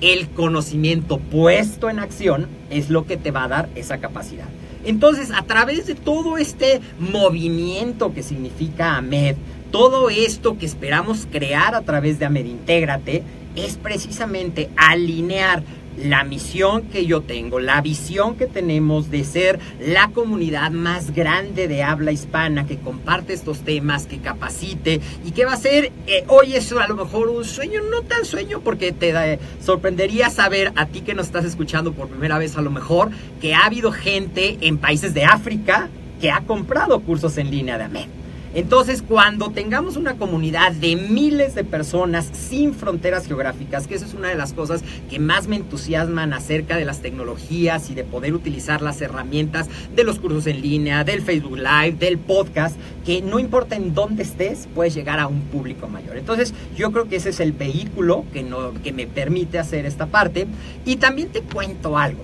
El 0.00 0.28
conocimiento 0.30 1.18
puesto 1.18 1.88
en 1.88 1.98
acción 1.98 2.48
es 2.70 2.90
lo 2.90 3.06
que 3.06 3.16
te 3.16 3.30
va 3.30 3.44
a 3.44 3.48
dar 3.48 3.68
esa 3.74 3.98
capacidad. 3.98 4.48
Entonces, 4.84 5.30
a 5.30 5.42
través 5.42 5.86
de 5.86 5.94
todo 5.94 6.38
este 6.38 6.80
movimiento 6.98 8.12
que 8.12 8.22
significa 8.22 8.96
AMED, 8.96 9.36
todo 9.70 10.10
esto 10.10 10.58
que 10.58 10.66
esperamos 10.66 11.28
crear 11.30 11.74
a 11.74 11.82
través 11.82 12.18
de 12.18 12.26
AMED 12.26 12.46
Intégrate, 12.46 13.22
es 13.54 13.76
precisamente 13.76 14.70
alinear 14.76 15.62
la 15.96 16.24
misión 16.24 16.82
que 16.82 17.06
yo 17.06 17.22
tengo, 17.22 17.60
la 17.60 17.80
visión 17.80 18.36
que 18.36 18.46
tenemos 18.46 19.10
de 19.10 19.24
ser 19.24 19.58
la 19.80 20.08
comunidad 20.08 20.70
más 20.70 21.12
grande 21.12 21.68
de 21.68 21.82
habla 21.82 22.12
hispana 22.12 22.66
que 22.66 22.78
comparte 22.78 23.32
estos 23.32 23.60
temas, 23.60 24.06
que 24.06 24.18
capacite 24.18 25.00
y 25.24 25.32
que 25.32 25.44
va 25.44 25.52
a 25.52 25.56
ser, 25.56 25.92
eh, 26.06 26.24
hoy 26.28 26.54
es 26.54 26.72
a 26.72 26.88
lo 26.88 26.96
mejor 26.96 27.28
un 27.28 27.44
sueño, 27.44 27.80
no 27.90 28.02
tan 28.02 28.24
sueño 28.24 28.60
porque 28.60 28.92
te 28.92 29.10
eh, 29.10 29.38
sorprendería 29.64 30.30
saber 30.30 30.72
a 30.76 30.86
ti 30.86 31.02
que 31.02 31.14
nos 31.14 31.26
estás 31.26 31.44
escuchando 31.44 31.92
por 31.92 32.08
primera 32.08 32.38
vez 32.38 32.56
a 32.56 32.62
lo 32.62 32.70
mejor 32.70 33.10
que 33.40 33.54
ha 33.54 33.66
habido 33.66 33.92
gente 33.92 34.58
en 34.60 34.78
países 34.78 35.14
de 35.14 35.24
África 35.24 35.88
que 36.20 36.30
ha 36.30 36.40
comprado 36.42 37.00
cursos 37.00 37.36
en 37.38 37.50
línea 37.50 37.78
de 37.78 37.84
AMED. 37.84 38.21
Entonces, 38.54 39.02
cuando 39.02 39.50
tengamos 39.50 39.96
una 39.96 40.14
comunidad 40.14 40.72
de 40.72 40.96
miles 40.96 41.54
de 41.54 41.64
personas 41.64 42.30
sin 42.32 42.74
fronteras 42.74 43.26
geográficas, 43.26 43.86
que 43.86 43.94
esa 43.94 44.04
es 44.04 44.14
una 44.14 44.28
de 44.28 44.34
las 44.34 44.52
cosas 44.52 44.84
que 45.08 45.18
más 45.18 45.48
me 45.48 45.56
entusiasman 45.56 46.34
acerca 46.34 46.76
de 46.76 46.84
las 46.84 47.00
tecnologías 47.00 47.88
y 47.88 47.94
de 47.94 48.04
poder 48.04 48.34
utilizar 48.34 48.82
las 48.82 49.00
herramientas 49.00 49.68
de 49.94 50.04
los 50.04 50.18
cursos 50.18 50.46
en 50.46 50.60
línea, 50.60 51.02
del 51.04 51.22
Facebook 51.22 51.56
Live, 51.56 51.96
del 51.98 52.18
podcast, 52.18 52.76
que 53.06 53.22
no 53.22 53.38
importa 53.38 53.76
en 53.76 53.94
dónde 53.94 54.22
estés, 54.22 54.68
puedes 54.74 54.94
llegar 54.94 55.18
a 55.18 55.28
un 55.28 55.40
público 55.42 55.88
mayor. 55.88 56.18
Entonces, 56.18 56.52
yo 56.76 56.92
creo 56.92 57.08
que 57.08 57.16
ese 57.16 57.30
es 57.30 57.40
el 57.40 57.52
vehículo 57.52 58.24
que, 58.32 58.42
no, 58.42 58.74
que 58.82 58.92
me 58.92 59.06
permite 59.06 59.58
hacer 59.58 59.86
esta 59.86 60.06
parte. 60.06 60.46
Y 60.84 60.96
también 60.96 61.28
te 61.28 61.40
cuento 61.40 61.96
algo. 61.96 62.22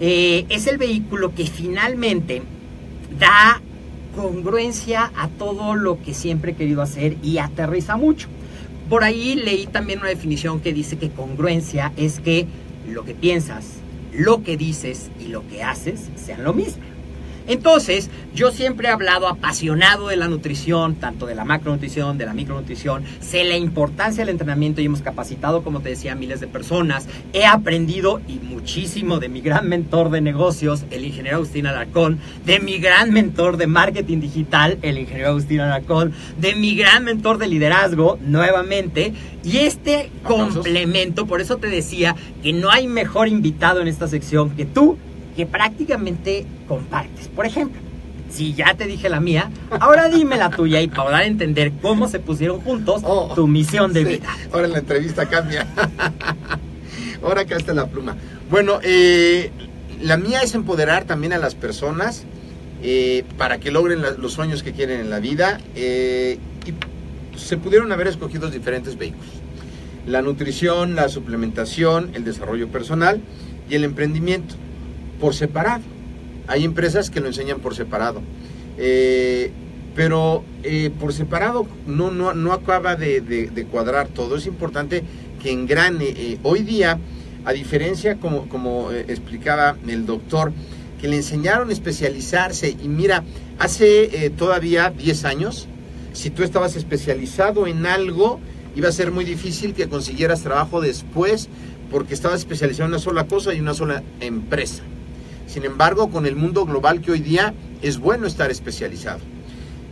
Eh, 0.00 0.46
es 0.48 0.66
el 0.66 0.78
vehículo 0.78 1.34
que 1.34 1.46
finalmente 1.46 2.42
da 3.18 3.60
congruencia 4.14 5.12
a 5.16 5.28
todo 5.28 5.74
lo 5.74 6.00
que 6.02 6.14
siempre 6.14 6.52
he 6.52 6.54
querido 6.54 6.82
hacer 6.82 7.16
y 7.22 7.38
aterriza 7.38 7.96
mucho. 7.96 8.28
Por 8.88 9.04
ahí 9.04 9.34
leí 9.34 9.66
también 9.66 10.00
una 10.00 10.08
definición 10.08 10.60
que 10.60 10.72
dice 10.72 10.96
que 10.96 11.10
congruencia 11.10 11.92
es 11.96 12.20
que 12.20 12.46
lo 12.88 13.04
que 13.04 13.14
piensas, 13.14 13.74
lo 14.12 14.42
que 14.42 14.56
dices 14.56 15.10
y 15.20 15.28
lo 15.28 15.46
que 15.46 15.62
haces 15.62 16.08
sean 16.16 16.42
lo 16.42 16.54
mismo. 16.54 16.82
Entonces, 17.48 18.10
yo 18.34 18.52
siempre 18.52 18.88
he 18.88 18.90
hablado 18.90 19.26
apasionado 19.26 20.08
de 20.08 20.16
la 20.16 20.28
nutrición, 20.28 20.96
tanto 20.96 21.26
de 21.26 21.34
la 21.34 21.44
macronutrición, 21.44 22.18
de 22.18 22.26
la 22.26 22.34
micronutrición, 22.34 23.04
sé 23.20 23.42
la 23.44 23.56
importancia 23.56 24.22
del 24.22 24.28
entrenamiento 24.28 24.80
y 24.80 24.84
hemos 24.84 25.00
capacitado, 25.00 25.62
como 25.62 25.80
te 25.80 25.88
decía, 25.88 26.14
miles 26.14 26.40
de 26.40 26.46
personas. 26.46 27.08
He 27.32 27.46
aprendido 27.46 28.20
y 28.28 28.34
muchísimo 28.34 29.18
de 29.18 29.30
mi 29.30 29.40
gran 29.40 29.68
mentor 29.68 30.10
de 30.10 30.20
negocios, 30.20 30.84
el 30.90 31.06
ingeniero 31.06 31.38
Agustín 31.38 31.66
Alarcón, 31.66 32.18
de 32.44 32.60
mi 32.60 32.78
gran 32.78 33.12
mentor 33.12 33.56
de 33.56 33.66
marketing 33.66 34.20
digital, 34.20 34.78
el 34.82 34.98
ingeniero 34.98 35.30
Agustín 35.30 35.60
Alarcón, 35.60 36.12
de 36.38 36.54
mi 36.54 36.74
gran 36.74 37.04
mentor 37.04 37.38
de 37.38 37.46
liderazgo, 37.46 38.18
nuevamente. 38.20 39.14
Y 39.42 39.58
este 39.58 40.10
complemento, 40.22 41.26
por 41.26 41.40
eso 41.40 41.56
te 41.56 41.68
decía 41.68 42.14
que 42.42 42.52
no 42.52 42.70
hay 42.70 42.86
mejor 42.86 43.28
invitado 43.28 43.80
en 43.80 43.88
esta 43.88 44.06
sección 44.06 44.50
que 44.50 44.66
tú, 44.66 44.98
que 45.38 45.46
prácticamente 45.46 46.44
compartes. 46.66 47.28
Por 47.28 47.46
ejemplo, 47.46 47.80
si 48.28 48.54
ya 48.54 48.74
te 48.74 48.86
dije 48.88 49.08
la 49.08 49.20
mía, 49.20 49.52
ahora 49.78 50.08
dime 50.08 50.36
la 50.36 50.50
tuya 50.50 50.80
y 50.80 50.88
para 50.88 51.10
dar 51.12 51.20
a 51.22 51.26
entender 51.26 51.70
cómo 51.80 52.08
se 52.08 52.18
pusieron 52.18 52.60
juntos 52.60 53.02
Oh, 53.04 53.32
tu 53.36 53.46
misión 53.46 53.92
de 53.92 54.00
sí, 54.04 54.10
vida. 54.14 54.26
Ahora 54.52 54.66
en 54.66 54.72
la 54.72 54.78
entrevista 54.80 55.26
cambia. 55.26 55.64
ahora 57.22 57.42
acá 57.42 57.54
está 57.56 57.72
la 57.72 57.86
pluma. 57.86 58.16
Bueno, 58.50 58.80
eh, 58.82 59.52
la 60.02 60.16
mía 60.16 60.42
es 60.42 60.56
empoderar 60.56 61.04
también 61.04 61.32
a 61.32 61.38
las 61.38 61.54
personas 61.54 62.24
eh, 62.82 63.22
para 63.36 63.58
que 63.60 63.70
logren 63.70 64.02
la- 64.02 64.10
los 64.10 64.32
sueños 64.32 64.64
que 64.64 64.72
quieren 64.72 64.98
en 65.00 65.08
la 65.10 65.20
vida. 65.20 65.60
eh, 65.76 66.38
y 66.66 67.38
se 67.38 67.56
pudieron 67.58 67.92
haber 67.92 68.08
escogido 68.08 68.50
diferentes 68.50 68.98
vehículos. 68.98 69.28
La 70.04 70.20
nutrición, 70.20 70.96
la 70.96 71.08
suplementación, 71.08 72.10
el 72.14 72.24
desarrollo 72.24 72.66
personal 72.66 73.20
y 73.70 73.76
el 73.76 73.84
emprendimiento 73.84 74.56
por 75.20 75.34
separado. 75.34 75.82
Hay 76.46 76.64
empresas 76.64 77.10
que 77.10 77.20
lo 77.20 77.26
enseñan 77.26 77.60
por 77.60 77.74
separado. 77.74 78.22
Eh, 78.78 79.50
pero 79.98 80.44
eh, 80.62 80.90
por 81.00 81.12
separado 81.12 81.66
no, 81.86 82.12
no, 82.12 82.32
no 82.32 82.52
acaba 82.52 82.94
de, 82.94 83.66
cuadrar 83.70 84.08
todo. 84.08 84.36
Es 84.36 84.46
importante 84.46 85.02
que 85.42 85.50
engrane. 85.50 86.04
Eh, 86.04 86.38
hoy 86.42 86.62
día, 86.62 86.98
a 87.44 87.52
diferencia, 87.52 88.16
como, 88.16 88.48
como 88.48 88.92
eh, 88.92 89.06
explicaba 89.08 89.76
el 89.88 90.06
doctor, 90.06 90.52
que 91.00 91.08
le 91.08 91.16
enseñaron 91.16 91.70
a 91.70 91.72
especializarse. 91.72 92.76
Y 92.80 92.88
mira, 92.88 93.24
hace 93.58 94.24
eh, 94.24 94.30
todavía 94.30 94.90
10 94.90 95.24
años, 95.24 95.66
si 96.12 96.30
tú 96.30 96.42
estabas 96.42 96.76
especializado 96.76 97.66
en 97.66 97.86
algo, 97.86 98.40
iba 98.76 98.88
a 98.88 98.92
ser 98.92 99.10
muy 99.10 99.24
difícil 99.24 99.74
que 99.74 99.88
consiguieras 99.88 100.42
trabajo 100.42 100.80
después 100.80 101.48
porque 101.90 102.14
estabas 102.14 102.40
especializado 102.40 102.86
en 102.86 102.92
una 102.92 103.00
sola 103.00 103.26
cosa 103.26 103.54
y 103.54 103.60
una 103.60 103.74
sola 103.74 104.02
empresa. 104.20 104.82
Sin 105.48 105.64
embargo, 105.64 106.10
con 106.10 106.26
el 106.26 106.36
mundo 106.36 106.66
global 106.66 107.00
que 107.00 107.10
hoy 107.10 107.20
día 107.20 107.54
es 107.80 107.98
bueno 107.98 108.26
estar 108.26 108.50
especializado. 108.50 109.20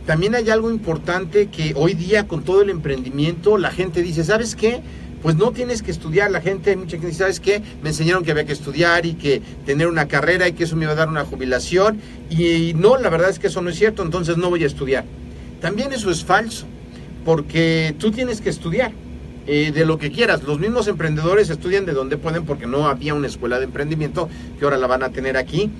También 0.05 0.35
hay 0.35 0.49
algo 0.49 0.69
importante 0.71 1.47
que 1.47 1.73
hoy 1.75 1.95
día 1.95 2.27
con 2.27 2.43
todo 2.43 2.61
el 2.61 2.69
emprendimiento 2.69 3.57
la 3.57 3.71
gente 3.71 4.03
dice, 4.03 4.23
¿sabes 4.23 4.55
qué? 4.55 4.81
Pues 5.21 5.35
no 5.35 5.51
tienes 5.51 5.81
que 5.81 5.89
estudiar, 5.89 6.29
la 6.29 6.41
gente, 6.41 6.75
mucha 6.77 6.91
gente 6.91 7.07
dice, 7.07 7.19
¿sabes 7.19 7.39
qué? 7.39 7.61
Me 7.81 7.89
enseñaron 7.89 8.23
que 8.23 8.31
había 8.31 8.45
que 8.45 8.53
estudiar 8.53 9.07
y 9.07 9.15
que 9.15 9.41
tener 9.65 9.87
una 9.87 10.07
carrera 10.07 10.47
y 10.47 10.53
que 10.53 10.65
eso 10.65 10.75
me 10.75 10.83
iba 10.83 10.93
a 10.93 10.95
dar 10.95 11.09
una 11.09 11.25
jubilación. 11.25 11.99
Y 12.29 12.73
no, 12.75 12.97
la 12.97 13.09
verdad 13.09 13.31
es 13.31 13.39
que 13.39 13.47
eso 13.47 13.61
no 13.61 13.71
es 13.71 13.77
cierto, 13.77 14.03
entonces 14.03 14.37
no 14.37 14.49
voy 14.49 14.63
a 14.63 14.67
estudiar. 14.67 15.05
También 15.59 15.91
eso 15.91 16.11
es 16.11 16.23
falso, 16.23 16.67
porque 17.25 17.95
tú 17.97 18.11
tienes 18.11 18.41
que 18.41 18.49
estudiar 18.49 18.91
eh, 19.47 19.71
de 19.71 19.85
lo 19.85 19.97
que 19.97 20.11
quieras. 20.11 20.43
Los 20.43 20.59
mismos 20.59 20.87
emprendedores 20.87 21.49
estudian 21.49 21.85
de 21.85 21.93
donde 21.93 22.17
pueden 22.17 22.45
porque 22.45 22.67
no 22.67 22.87
había 22.87 23.13
una 23.13 23.27
escuela 23.27 23.59
de 23.59 23.65
emprendimiento 23.65 24.29
que 24.59 24.65
ahora 24.65 24.77
la 24.77 24.87
van 24.87 25.03
a 25.03 25.09
tener 25.09 25.37
aquí. 25.37 25.71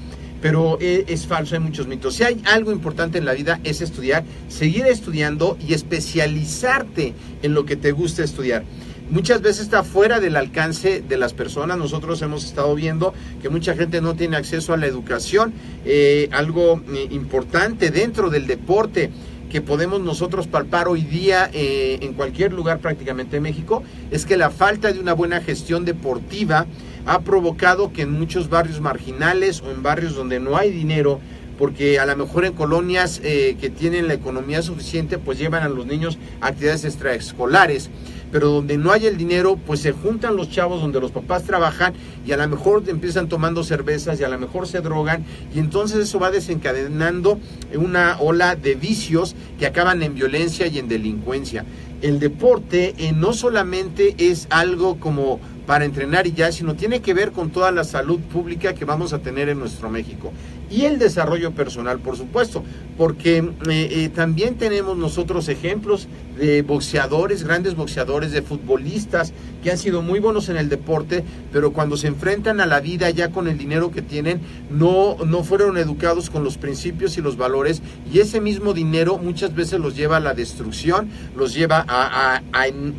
Pero 0.42 0.78
eh, 0.80 1.06
es 1.08 1.26
falso, 1.26 1.56
hay 1.56 1.62
muchos 1.62 1.88
mitos. 1.88 2.16
Si 2.16 2.24
hay 2.24 2.42
algo 2.46 2.72
importante 2.72 3.18
en 3.18 3.26
la 3.26 3.34
vida 3.34 3.60
es 3.64 3.82
estudiar, 3.82 4.24
seguir 4.48 4.86
estudiando 4.86 5.58
y 5.60 5.74
especializarte 5.74 7.14
en 7.42 7.54
lo 7.54 7.66
que 7.66 7.76
te 7.76 7.92
gusta 7.92 8.24
estudiar. 8.24 8.64
Muchas 9.10 9.42
veces 9.42 9.64
está 9.64 9.84
fuera 9.84 10.20
del 10.20 10.36
alcance 10.36 11.02
de 11.02 11.18
las 11.18 11.34
personas. 11.34 11.78
Nosotros 11.78 12.22
hemos 12.22 12.44
estado 12.44 12.76
viendo 12.76 13.14
que 13.42 13.50
mucha 13.50 13.74
gente 13.74 14.02
no 14.02 14.16
tiene 14.16 14.36
acceso 14.36 14.74
a 14.74 14.78
la 14.78 14.86
educación. 14.86 15.54
Eh, 15.86 16.28
algo 16.34 16.82
eh, 16.94 17.08
importante 17.12 17.90
dentro 17.90 18.30
del 18.30 18.48
deporte 18.48 19.10
que 19.50 19.62
podemos 19.62 20.02
nosotros 20.02 20.48
palpar 20.48 20.88
hoy 20.88 21.02
día 21.02 21.50
eh, 21.54 22.00
en 22.02 22.14
cualquier 22.14 22.54
lugar 22.54 22.80
prácticamente 22.80 23.38
de 23.38 23.42
México 23.42 23.84
es 24.12 24.26
que 24.26 24.38
la 24.38 24.50
falta 24.50 24.92
de 24.92 25.00
una 25.00 25.14
buena 25.14 25.42
gestión 25.42 25.86
deportiva 25.86 26.66
ha 27.06 27.22
provocado 27.22 27.94
que 27.94 28.02
en 28.02 28.12
muchos 28.12 28.50
barrios 28.50 28.82
marginales 28.82 29.62
o 29.62 29.72
en 29.72 29.82
barrios 29.82 30.16
donde 30.16 30.42
no 30.42 30.58
hay 30.58 30.72
dinero, 30.72 31.22
porque 31.58 32.00
a 32.00 32.06
lo 32.06 32.16
mejor 32.18 32.44
en 32.46 32.54
colonias 32.54 33.22
eh, 33.24 33.56
que 33.60 33.70
tienen 33.70 34.08
la 34.08 34.14
economía 34.14 34.62
suficiente, 34.62 35.18
pues 35.18 35.40
llevan 35.40 35.64
a 35.64 35.70
los 35.70 35.86
niños 35.86 36.18
actividades 36.42 36.84
extraescolares 36.84 37.90
pero 38.32 38.50
donde 38.50 38.78
no 38.78 38.92
hay 38.92 39.06
el 39.06 39.18
dinero, 39.18 39.58
pues 39.58 39.82
se 39.82 39.92
juntan 39.92 40.36
los 40.36 40.50
chavos 40.50 40.82
donde 40.82 41.00
los 41.00 41.12
papás 41.12 41.44
trabajan 41.44 41.94
y 42.26 42.32
a 42.32 42.38
lo 42.38 42.48
mejor 42.48 42.84
empiezan 42.88 43.30
tomando 43.30 43.64
cervezas 43.64 44.20
y 44.20 44.24
a 44.24 44.30
lo 44.30 44.38
mejor 44.38 44.68
se 44.68 44.82
drogan 44.82 45.26
y 45.54 45.60
entonces 45.60 46.00
eso 46.00 46.20
va 46.20 46.32
desencadenando 46.32 47.40
una 47.76 48.18
ola 48.20 48.56
de 48.56 48.76
vicios 48.76 49.36
que 49.60 49.66
acaban 49.66 50.04
en 50.04 50.16
violencia 50.16 50.68
y 50.68 50.80
en 50.80 50.88
delincuencia. 50.88 51.66
El 52.02 52.20
deporte 52.20 52.94
eh, 52.98 53.12
no 53.12 53.34
solamente 53.34 54.16
es 54.20 54.48
algo 54.52 55.00
como 55.00 55.40
para 55.66 55.84
entrenar 55.84 56.28
y 56.28 56.34
ya, 56.34 56.52
sino 56.52 56.76
tiene 56.76 57.02
que 57.02 57.14
ver 57.14 57.32
con 57.32 57.50
toda 57.50 57.72
la 57.72 57.84
salud 57.84 58.20
pública 58.20 58.74
que 58.74 58.86
vamos 58.86 59.14
a 59.14 59.20
tener 59.20 59.50
en 59.50 59.60
nuestro 59.60 59.90
México 59.90 60.32
y 60.70 60.86
el 60.86 61.00
desarrollo 61.00 61.52
personal, 61.52 62.00
por 62.00 62.18
supuesto, 62.18 62.64
porque 62.98 63.38
eh, 63.38 63.54
eh, 63.70 64.10
también 64.10 64.56
tenemos 64.56 64.98
nosotros 64.98 65.50
ejemplos 65.50 66.08
de 66.38 66.62
boxeadores, 66.62 67.44
grandes 67.44 67.76
boxeadores, 67.76 68.32
de 68.32 68.42
futbolistas 68.42 69.34
que 69.64 69.72
han 69.72 69.78
sido 69.78 70.02
muy 70.02 70.20
buenos 70.20 70.50
en 70.50 70.58
el 70.58 70.70
deporte, 70.70 71.24
pero 71.52 71.74
cuando 71.74 71.98
se 71.98 72.08
enfrentan 72.08 72.62
a 72.62 72.66
la 72.66 72.80
vida 72.80 73.10
ya 73.10 73.32
con 73.32 73.48
el 73.48 73.58
dinero 73.58 73.92
que 73.92 74.02
tienen, 74.02 74.42
no, 74.70 75.18
no 75.26 75.44
fueron 75.44 75.78
educados 75.78 76.30
con 76.30 76.44
los 76.44 76.58
principios 76.58 77.18
y 77.18 77.22
los 77.22 77.38
valores 77.38 77.82
y 78.12 78.20
ese 78.20 78.40
mismo 78.42 78.74
dinero 78.74 79.18
muchas 79.18 79.56
veces 79.56 79.80
los 79.80 79.96
lleva 79.96 80.18
a 80.18 80.20
la 80.20 80.34
destrucción, 80.34 81.10
los 81.36 81.54
lleva 81.54 81.86
a 81.88 82.42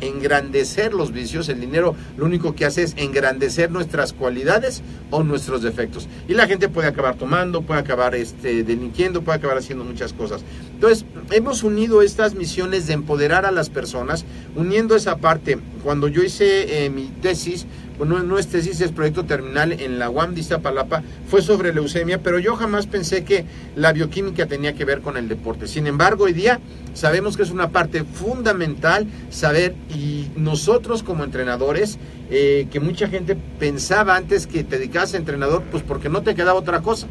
engrandecer 0.01 0.93
los 0.93 1.11
vicios. 1.11 1.49
El 1.49 1.61
dinero 1.61 1.95
lo 2.17 2.25
único 2.25 2.55
que 2.55 2.65
hace 2.65 2.83
es 2.83 2.93
engrandecer 2.97 3.71
nuestras 3.71 4.13
cualidades 4.13 4.81
o 5.11 5.23
nuestros 5.23 5.61
defectos. 5.61 6.07
Y 6.27 6.33
la 6.33 6.47
gente 6.47 6.69
puede 6.69 6.87
acabar 6.87 7.15
tomando, 7.15 7.58
puede 7.61 7.79
acabar 7.79 8.15
este, 8.15 8.63
delinquiendo, 8.63 9.21
puede 9.21 9.37
acabar 9.37 9.57
haciendo 9.57 9.83
muchas 9.83 10.13
cosas. 10.13 10.43
Entonces, 10.73 11.05
hemos 11.31 11.63
unido 11.63 12.01
estas 12.01 12.35
misiones 12.35 12.87
de 12.87 12.93
empoderar 12.93 13.45
a 13.45 13.51
las 13.51 13.69
personas, 13.69 14.25
uniendo 14.55 14.95
esa 14.95 15.17
parte. 15.17 15.59
Cuando 15.83 16.07
yo 16.07 16.23
hice 16.23 16.85
eh, 16.85 16.89
mi 16.89 17.05
tesis, 17.21 17.65
bueno, 17.99 18.23
no 18.23 18.39
es 18.39 18.47
tesis, 18.47 18.79
es 18.79 18.93
proyecto 18.93 19.25
terminal 19.25 19.73
en 19.73 19.99
la 19.99 20.09
UAM 20.09 20.33
de 20.33 20.39
Iztapalapa, 20.39 21.03
fue 21.27 21.41
sobre 21.41 21.73
leucemia, 21.73 22.23
pero 22.23 22.39
yo 22.39 22.55
jamás 22.55 22.87
pensé 22.87 23.25
que 23.25 23.43
la 23.75 23.91
bioquímica 23.91 24.45
tenía 24.45 24.73
que 24.73 24.85
ver 24.85 25.01
con 25.01 25.17
el 25.17 25.27
deporte. 25.27 25.67
Sin 25.67 25.85
embargo, 25.85 26.23
hoy 26.23 26.31
día 26.31 26.61
sabemos 26.93 27.35
que 27.35 27.43
es 27.43 27.51
una 27.51 27.71
parte 27.71 28.05
fundamental 28.05 29.05
saber 29.29 29.75
y 29.93 30.27
nosotros 30.37 31.03
como 31.03 31.25
entrenadores, 31.25 31.99
eh, 32.31 32.67
que 32.71 32.79
mucha 32.79 33.09
gente 33.09 33.35
pensaba 33.59 34.15
antes 34.15 34.47
que 34.47 34.63
te 34.63 34.77
dedicas 34.77 35.13
a 35.13 35.17
entrenador, 35.17 35.63
pues 35.69 35.83
porque 35.83 36.07
no 36.07 36.21
te 36.21 36.35
quedaba 36.35 36.57
otra 36.57 36.79
cosa. 36.79 37.07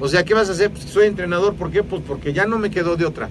O 0.00 0.08
sea, 0.08 0.24
¿qué 0.24 0.32
vas 0.32 0.48
a 0.48 0.52
hacer? 0.52 0.70
Pues 0.70 0.84
soy 0.84 1.06
entrenador, 1.06 1.54
¿por 1.54 1.70
qué? 1.70 1.82
Pues 1.82 2.02
porque 2.06 2.32
ya 2.32 2.46
no 2.46 2.58
me 2.58 2.70
quedó 2.70 2.96
de 2.96 3.04
otra. 3.04 3.28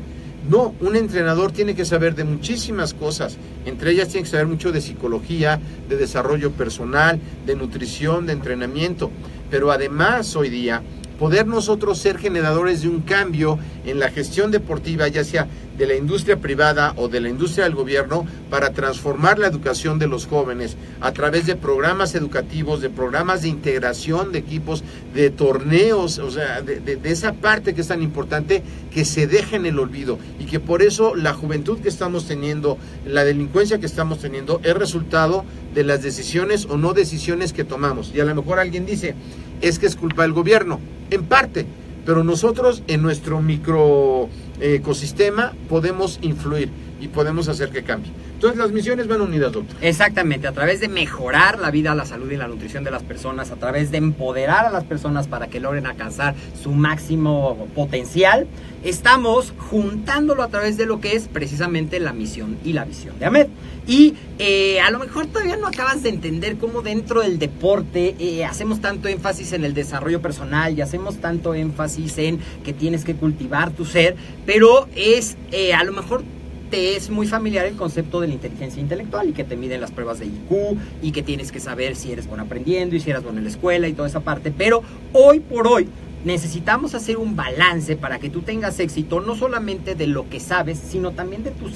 No, 0.47 0.75
un 0.79 0.95
entrenador 0.95 1.51
tiene 1.51 1.75
que 1.75 1.83
saber 1.83 2.15
de 2.15 2.23
muchísimas 2.23 2.93
cosas. 2.93 3.37
Entre 3.65 3.91
ellas 3.91 4.09
tiene 4.09 4.23
que 4.23 4.29
saber 4.29 4.47
mucho 4.47 4.71
de 4.71 4.79
psicología, 4.79 5.59
de 5.89 5.97
desarrollo 5.97 6.51
personal, 6.51 7.19
de 7.45 7.55
nutrición, 7.55 8.27
de 8.27 8.33
entrenamiento. 8.33 9.09
Pero 9.49 9.71
además 9.71 10.35
hoy 10.35 10.49
día 10.49 10.83
poder 11.19 11.45
nosotros 11.45 11.99
ser 11.99 12.17
generadores 12.17 12.81
de 12.81 12.87
un 12.87 13.01
cambio 13.01 13.59
en 13.85 13.99
la 13.99 14.09
gestión 14.09 14.51
deportiva, 14.51 15.07
ya 15.09 15.23
sea 15.23 15.47
de 15.77 15.85
la 15.85 15.95
industria 15.95 16.37
privada 16.37 16.93
o 16.97 17.07
de 17.07 17.21
la 17.21 17.29
industria 17.29 17.65
del 17.65 17.75
gobierno, 17.75 18.25
para 18.49 18.71
transformar 18.71 19.37
la 19.37 19.47
educación 19.47 19.99
de 19.99 20.07
los 20.07 20.25
jóvenes 20.25 20.77
a 21.01 21.11
través 21.13 21.45
de 21.45 21.55
programas 21.55 22.15
educativos, 22.15 22.81
de 22.81 22.89
programas 22.89 23.41
de 23.41 23.49
integración 23.49 24.31
de 24.31 24.39
equipos, 24.39 24.83
de 25.13 25.29
torneos, 25.29 26.19
o 26.19 26.31
sea, 26.31 26.61
de, 26.61 26.99
esa 27.03 27.33
parte 27.33 27.73
que 27.73 27.81
es 27.81 27.87
tan 27.87 28.01
importante 28.01 28.63
que 28.91 29.05
se 29.05 29.27
deje 29.27 29.55
en 29.55 29.65
el 29.65 29.79
olvido 29.79 30.19
y 30.39 30.45
que 30.45 30.59
por 30.59 30.81
eso 30.81 31.15
la 31.15 31.33
juventud 31.33 31.79
que 31.79 31.89
estamos 31.89 32.27
teniendo, 32.27 32.77
la 33.05 33.23
delincuencia 33.23 33.79
que 33.79 33.85
estamos 33.85 34.19
teniendo, 34.19 34.59
es 34.63 34.75
resultado 34.75 35.45
de 35.73 35.83
las 35.83 36.01
decisiones 36.01 36.65
o 36.65 36.77
no 36.77 36.93
decisiones 36.93 37.53
que 37.53 37.63
tomamos. 37.63 38.11
Y 38.13 38.19
a 38.19 38.25
lo 38.25 38.35
mejor 38.35 38.59
alguien 38.59 38.85
dice, 38.85 39.15
es 39.61 39.79
que 39.79 39.85
es 39.87 39.95
culpa 39.95 40.23
del 40.23 40.33
gobierno 40.33 40.79
en 41.11 41.25
parte, 41.25 41.65
pero 42.05 42.23
nosotros 42.23 42.83
en 42.87 43.01
nuestro 43.01 43.41
micro 43.41 44.29
eh, 44.59 44.75
ecosistema 44.75 45.53
podemos 45.67 46.19
influir 46.21 46.69
y 46.99 47.07
podemos 47.07 47.47
hacer 47.47 47.69
que 47.69 47.83
cambie. 47.83 48.11
Entonces 48.33 48.57
las 48.57 48.71
misiones 48.71 49.07
van 49.07 49.21
unidas, 49.21 49.51
doctor. 49.51 49.77
Exactamente, 49.81 50.47
a 50.47 50.53
través 50.53 50.79
de 50.79 50.87
mejorar 50.87 51.59
la 51.59 51.71
vida, 51.71 51.93
la 51.93 52.05
salud 52.05 52.31
y 52.31 52.37
la 52.37 52.47
nutrición 52.47 52.83
de 52.83 52.91
las 52.91 53.03
personas, 53.03 53.51
a 53.51 53.57
través 53.57 53.91
de 53.91 53.97
empoderar 53.97 54.65
a 54.65 54.69
las 54.69 54.85
personas 54.85 55.27
para 55.27 55.47
que 55.47 55.59
logren 55.59 55.85
alcanzar 55.85 56.35
su 56.61 56.71
máximo 56.71 57.67
potencial, 57.75 58.47
estamos 58.83 59.53
juntándolo 59.57 60.43
a 60.43 60.47
través 60.47 60.77
de 60.77 60.85
lo 60.85 61.01
que 61.01 61.15
es 61.15 61.27
precisamente 61.27 61.99
la 61.99 62.13
misión 62.13 62.57
y 62.63 62.73
la 62.73 62.85
visión 62.85 63.19
de 63.19 63.25
Ahmed. 63.25 63.47
Y 63.87 64.13
eh, 64.37 64.79
a 64.81 64.91
lo 64.91 64.99
mejor 64.99 65.25
todavía 65.27 65.57
no 65.57 65.67
acabas 65.67 66.03
de 66.03 66.09
entender 66.09 66.57
cómo 66.57 66.81
dentro 66.81 67.21
del 67.21 67.39
deporte 67.39 68.15
eh, 68.19 68.45
hacemos 68.45 68.81
tanto 68.81 69.07
énfasis 69.07 69.51
en 69.53 69.65
el 69.65 69.73
desarrollo 69.73 70.21
personal 70.21 70.77
y 70.77 70.81
hacemos 70.81 71.17
tanto 71.17 71.55
énfasis 71.55 72.17
en 72.19 72.39
que 72.63 72.71
tienes 72.71 73.03
que 73.03 73.15
cultivar 73.15 73.71
tu 73.71 73.85
ser, 73.85 74.15
pero 74.45 74.87
es 74.95 75.37
eh, 75.51 75.73
a 75.73 75.83
lo 75.83 75.91
mejor 75.91 76.23
te 76.69 76.95
es 76.95 77.09
muy 77.09 77.27
familiar 77.27 77.65
el 77.65 77.75
concepto 77.75 78.21
de 78.21 78.27
la 78.27 78.33
inteligencia 78.33 78.81
intelectual 78.81 79.29
y 79.29 79.33
que 79.33 79.43
te 79.43 79.55
miden 79.55 79.81
las 79.81 79.91
pruebas 79.91 80.19
de 80.19 80.25
IQ 80.25 80.77
y 81.01 81.11
que 81.11 81.23
tienes 81.23 81.51
que 81.51 81.59
saber 81.59 81.95
si 81.95 82.11
eres 82.11 82.27
bueno 82.27 82.43
aprendiendo 82.43 82.95
y 82.95 82.99
si 82.99 83.09
eres 83.09 83.23
bueno 83.23 83.39
en 83.39 83.45
la 83.45 83.49
escuela 83.49 83.87
y 83.87 83.93
toda 83.93 84.07
esa 84.07 84.21
parte. 84.21 84.51
Pero 84.55 84.83
hoy 85.13 85.39
por 85.39 85.67
hoy 85.67 85.87
necesitamos 86.23 86.95
hacer 86.95 87.17
un 87.17 87.35
balance 87.35 87.95
para 87.95 88.19
que 88.19 88.29
tú 88.29 88.41
tengas 88.41 88.79
éxito 88.79 89.21
no 89.21 89.35
solamente 89.35 89.95
de 89.95 90.07
lo 90.07 90.29
que 90.29 90.39
sabes, 90.39 90.79
sino 90.79 91.11
también 91.11 91.43
de 91.43 91.51
tus 91.51 91.73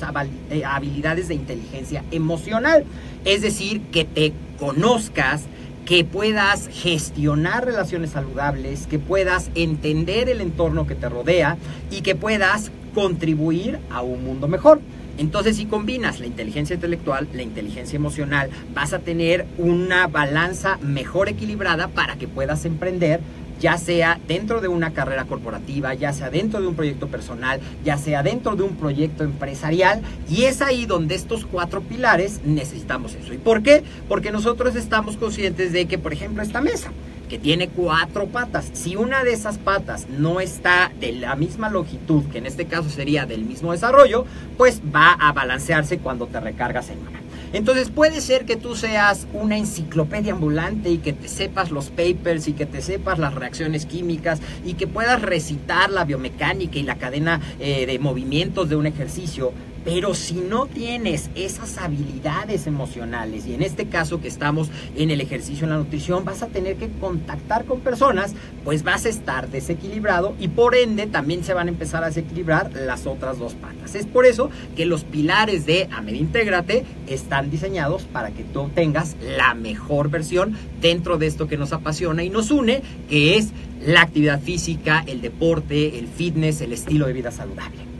eh, 0.49 0.65
habilidades 0.65 1.27
de 1.27 1.36
inteligencia 1.36 2.03
emocional. 2.12 2.86
Es 3.25 3.41
decir, 3.41 3.82
que 3.91 4.03
te 4.03 4.34
conozcas, 4.60 5.43
que 5.86 6.03
puedas 6.06 6.69
gestionar 6.71 7.65
relaciones 7.65 8.12
saludables, 8.12 8.88
que 8.88 8.99
puedas 8.99 9.49
entender 9.56 10.29
el 10.29 10.41
entorno 10.41 10.88
que 10.88 10.95
te 10.95 11.10
rodea 11.10 11.58
y 11.91 12.01
que 12.01 12.15
puedas 12.15 12.71
contribuir 12.93 13.79
a 13.89 14.01
un 14.01 14.23
mundo 14.23 14.47
mejor. 14.47 14.82
Entonces, 15.17 15.58
si 15.58 15.65
combinas 15.65 16.19
la 16.19 16.25
inteligencia 16.25 16.73
intelectual, 16.73 17.27
la 17.34 17.43
inteligencia 17.43 17.97
emocional, 17.97 18.49
vas 18.73 18.93
a 18.93 18.99
tener 18.99 19.45
una 19.58 20.08
balanza 20.08 20.77
mejor 20.82 21.29
equilibrada 21.29 21.88
para 21.88 22.15
que 22.15 22.27
puedas 22.27 22.65
emprender 22.65 23.19
ya 23.60 23.77
sea 23.77 24.19
dentro 24.27 24.60
de 24.60 24.67
una 24.67 24.91
carrera 24.91 25.23
corporativa, 25.23 25.93
ya 25.93 26.12
sea 26.12 26.29
dentro 26.29 26.60
de 26.60 26.67
un 26.67 26.75
proyecto 26.75 27.08
personal, 27.08 27.62
ya 27.86 27.97
sea 27.97 28.21
dentro 28.21 28.58
de 28.58 28.63
un 28.63 28.75
proyecto 28.75 29.23
empresarial. 29.23 30.01
Y 30.29 30.43
es 30.43 30.62
ahí 30.62 30.86
donde 30.86 31.15
estos 31.15 31.45
cuatro 31.45 31.82
pilares 31.82 32.41
necesitamos 32.43 33.15
eso. 33.15 33.34
¿Y 33.34 33.38
por 33.38 33.63
qué? 33.63 33.84
Porque 34.10 34.34
nosotros 34.34 34.75
estamos 34.75 35.15
conscientes 35.15 35.71
de 35.71 35.86
que, 35.86 35.97
por 35.97 36.12
ejemplo, 36.12 36.43
esta 36.43 36.60
mesa, 36.60 36.91
tiene 37.39 37.69
cuatro 37.69 38.28
patas. 38.28 38.69
Si 38.74 38.96
una 38.96 39.24
de 39.24 39.34
esas 39.34 39.58
patas 39.58 40.08
no 40.10 40.39
está 40.39 40.91
de 41.00 41.13
la 41.13 41.36
misma 41.36 41.69
longitud, 41.69 42.24
que 42.32 42.38
en 42.39 42.46
este 42.46 42.65
caso 42.65 42.89
sería 42.89 43.26
del 43.26 43.46
mismo 43.46 43.72
desarrollo, 43.72 44.26
pues 44.58 44.82
va 44.93 45.13
a 45.13 45.32
balancearse 45.32 46.00
cuando 46.00 46.28
te 46.28 46.39
recargas 46.39 46.89
en 46.89 47.00
una. 47.00 47.24
Entonces 47.54 47.91
puede 47.91 48.19
ser 48.19 48.46
que 48.46 48.56
tú 48.56 48.76
seas 48.76 49.28
una 49.32 49.58
enciclopedia 49.58 50.34
ambulante 50.34 50.89
y 50.89 50.98
que 50.98 51.13
te 51.13 51.28
sepas 51.28 51.69
los 51.69 51.91
papers 51.91 52.48
y 52.48 52.54
que 52.54 52.65
te 52.65 52.82
sepas 52.82 53.19
las 53.19 53.36
reacciones 53.36 53.86
químicas 53.86 54.41
y 54.65 54.74
que 54.74 54.88
puedas 54.88 55.22
recitar 55.22 55.91
la 55.91 56.04
biomecánica 56.04 56.80
y 56.80 56.84
la 56.84 56.96
cadena 56.96 57.39
eh, 57.60 57.86
de 57.86 58.00
movimientos 58.00 58.69
de 58.69 58.76
un 58.76 58.88
ejercicio, 58.88 59.54
pero 59.84 60.13
si 60.13 60.36
no 60.36 60.65
tienes 60.67 61.30
esas 61.36 61.78
habilidades 61.78 62.67
emocionales, 62.67 63.46
y 63.46 63.54
en 63.54 63.62
este 63.62 63.88
caso 63.88 64.22
que 64.22 64.28
estamos 64.28 64.69
en 64.96 65.12
el 65.12 65.22
ejercicio 65.22 65.65
en 65.65 65.72
la 65.72 65.78
nutrición, 65.78 66.26
vas 66.26 66.41
a 66.41 66.48
tener 66.48 66.76
que 66.78 66.89
contactar 67.00 67.65
con 67.65 67.82
personas, 67.82 68.34
pues 68.63 68.84
vas 68.84 69.06
a 69.06 69.10
estar 69.10 69.50
desequilibrado 69.50 70.36
y 70.39 70.48
por 70.48 70.76
ende 70.76 71.08
también 71.08 71.43
se 71.43 71.54
van 71.54 71.67
a 71.67 71.72
empezar 71.72 72.04
a 72.04 72.08
desequilibrar 72.08 72.72
las 72.74 73.06
otras 73.06 73.39
dos 73.39 73.54
patas. 73.54 73.96
Es 73.96 74.06
por 74.06 74.26
eso 74.26 74.50
que 74.76 74.86
los 74.86 75.04
pilares 75.04 75.65
de 75.65 75.89
AMED 75.91 76.13
Intégrate 76.13 76.86
están 77.08 77.50
diseñados 77.50 78.04
para 78.04 78.32
que 78.32 78.43
tú 78.43 78.69
tengas 78.74 79.15
la 79.38 79.54
mejor 79.54 80.10
versión 80.10 80.58
dentro 80.82 81.17
de 81.17 81.28
esto 81.28 81.48
que 81.48 81.58
nos 81.58 81.74
apasiona 81.74 82.24
y 82.24 82.30
nos 82.30 82.52
une, 82.52 82.82
que 83.10 83.38
es 83.38 83.50
la 83.86 84.02
actividad 84.02 84.41
física, 84.41 85.04
el 85.08 85.22
deporte, 85.22 86.00
el 86.00 86.08
fitness, 86.08 86.62
el 86.62 86.74
estilo 86.74 87.06
de 87.08 87.13
vida 87.13 87.32
saludable. 87.32 87.92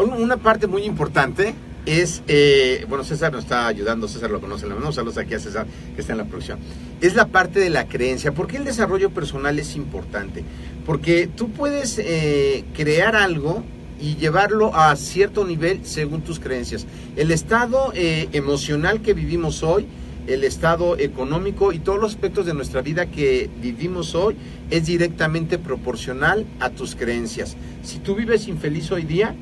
Una 0.00 0.38
parte 0.38 0.66
muy 0.66 0.84
importante 0.84 1.54
es, 1.84 2.22
eh, 2.26 2.86
bueno, 2.88 3.04
César 3.04 3.32
nos 3.32 3.44
está 3.44 3.66
ayudando, 3.66 4.08
César 4.08 4.30
lo 4.30 4.40
conoce, 4.40 4.64
le 4.64 4.70
mandamos 4.70 4.94
saludos 4.94 5.18
aquí 5.18 5.34
a 5.34 5.38
César 5.38 5.66
que 5.94 6.00
está 6.00 6.14
en 6.14 6.18
la 6.18 6.24
producción, 6.24 6.58
es 7.02 7.14
la 7.14 7.28
parte 7.28 7.60
de 7.60 7.68
la 7.68 7.86
creencia. 7.86 8.32
¿Por 8.32 8.46
qué 8.46 8.56
el 8.56 8.64
desarrollo 8.64 9.10
personal 9.10 9.58
es 9.58 9.76
importante? 9.76 10.42
Porque 10.86 11.26
tú 11.26 11.50
puedes 11.50 11.98
eh, 11.98 12.64
crear 12.74 13.14
algo 13.14 13.62
y 14.00 14.16
llevarlo 14.16 14.74
a 14.74 14.96
cierto 14.96 15.44
nivel 15.44 15.84
según 15.84 16.22
tus 16.22 16.40
creencias. 16.40 16.86
El 17.16 17.30
estado 17.30 17.92
eh, 17.94 18.30
emocional 18.32 19.02
que 19.02 19.12
vivimos 19.12 19.62
hoy, 19.62 19.86
el 20.26 20.44
estado 20.44 20.96
económico 20.98 21.72
y 21.72 21.78
todos 21.78 22.00
los 22.00 22.14
aspectos 22.14 22.46
de 22.46 22.54
nuestra 22.54 22.80
vida 22.80 23.06
que 23.06 23.50
vivimos 23.60 24.14
hoy 24.14 24.36
es 24.70 24.86
directamente 24.86 25.58
proporcional 25.58 26.46
a 26.58 26.70
tus 26.70 26.94
creencias. 26.94 27.56
Si 27.82 27.98
tú 27.98 28.14
vives 28.14 28.48
infeliz 28.48 28.90
hoy 28.92 29.02
día, 29.02 29.34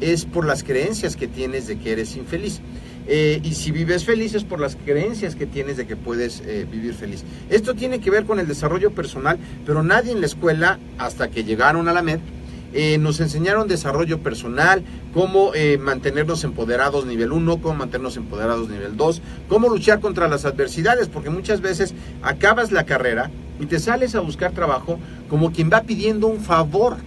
es 0.00 0.24
por 0.24 0.46
las 0.46 0.64
creencias 0.64 1.16
que 1.16 1.28
tienes 1.28 1.66
de 1.66 1.78
que 1.78 1.92
eres 1.92 2.16
infeliz. 2.16 2.60
Eh, 3.06 3.40
y 3.42 3.54
si 3.54 3.72
vives 3.72 4.04
feliz 4.04 4.34
es 4.34 4.44
por 4.44 4.60
las 4.60 4.76
creencias 4.76 5.34
que 5.34 5.46
tienes 5.46 5.76
de 5.76 5.86
que 5.86 5.96
puedes 5.96 6.42
eh, 6.46 6.66
vivir 6.70 6.94
feliz. 6.94 7.24
Esto 7.48 7.74
tiene 7.74 8.00
que 8.00 8.10
ver 8.10 8.24
con 8.24 8.38
el 8.38 8.46
desarrollo 8.46 8.92
personal, 8.92 9.38
pero 9.66 9.82
nadie 9.82 10.12
en 10.12 10.20
la 10.20 10.26
escuela, 10.26 10.78
hasta 10.98 11.28
que 11.28 11.44
llegaron 11.44 11.88
a 11.88 11.92
la 11.92 12.02
MED, 12.02 12.20
eh, 12.72 12.98
nos 12.98 13.18
enseñaron 13.18 13.66
desarrollo 13.66 14.20
personal, 14.20 14.84
cómo 15.12 15.50
mantenernos 15.80 16.44
empoderados 16.44 17.04
nivel 17.04 17.32
1, 17.32 17.60
cómo 17.60 17.74
mantenernos 17.74 18.16
empoderados 18.16 18.68
nivel 18.68 18.96
2, 18.96 19.22
cómo 19.48 19.68
luchar 19.68 19.98
contra 19.98 20.28
las 20.28 20.44
adversidades, 20.44 21.08
porque 21.08 21.30
muchas 21.30 21.60
veces 21.60 21.94
acabas 22.22 22.70
la 22.70 22.86
carrera 22.86 23.32
y 23.58 23.66
te 23.66 23.80
sales 23.80 24.14
a 24.14 24.20
buscar 24.20 24.52
trabajo 24.52 25.00
como 25.28 25.50
quien 25.50 25.68
va 25.68 25.82
pidiendo 25.82 26.28
un 26.28 26.38
favor 26.38 26.98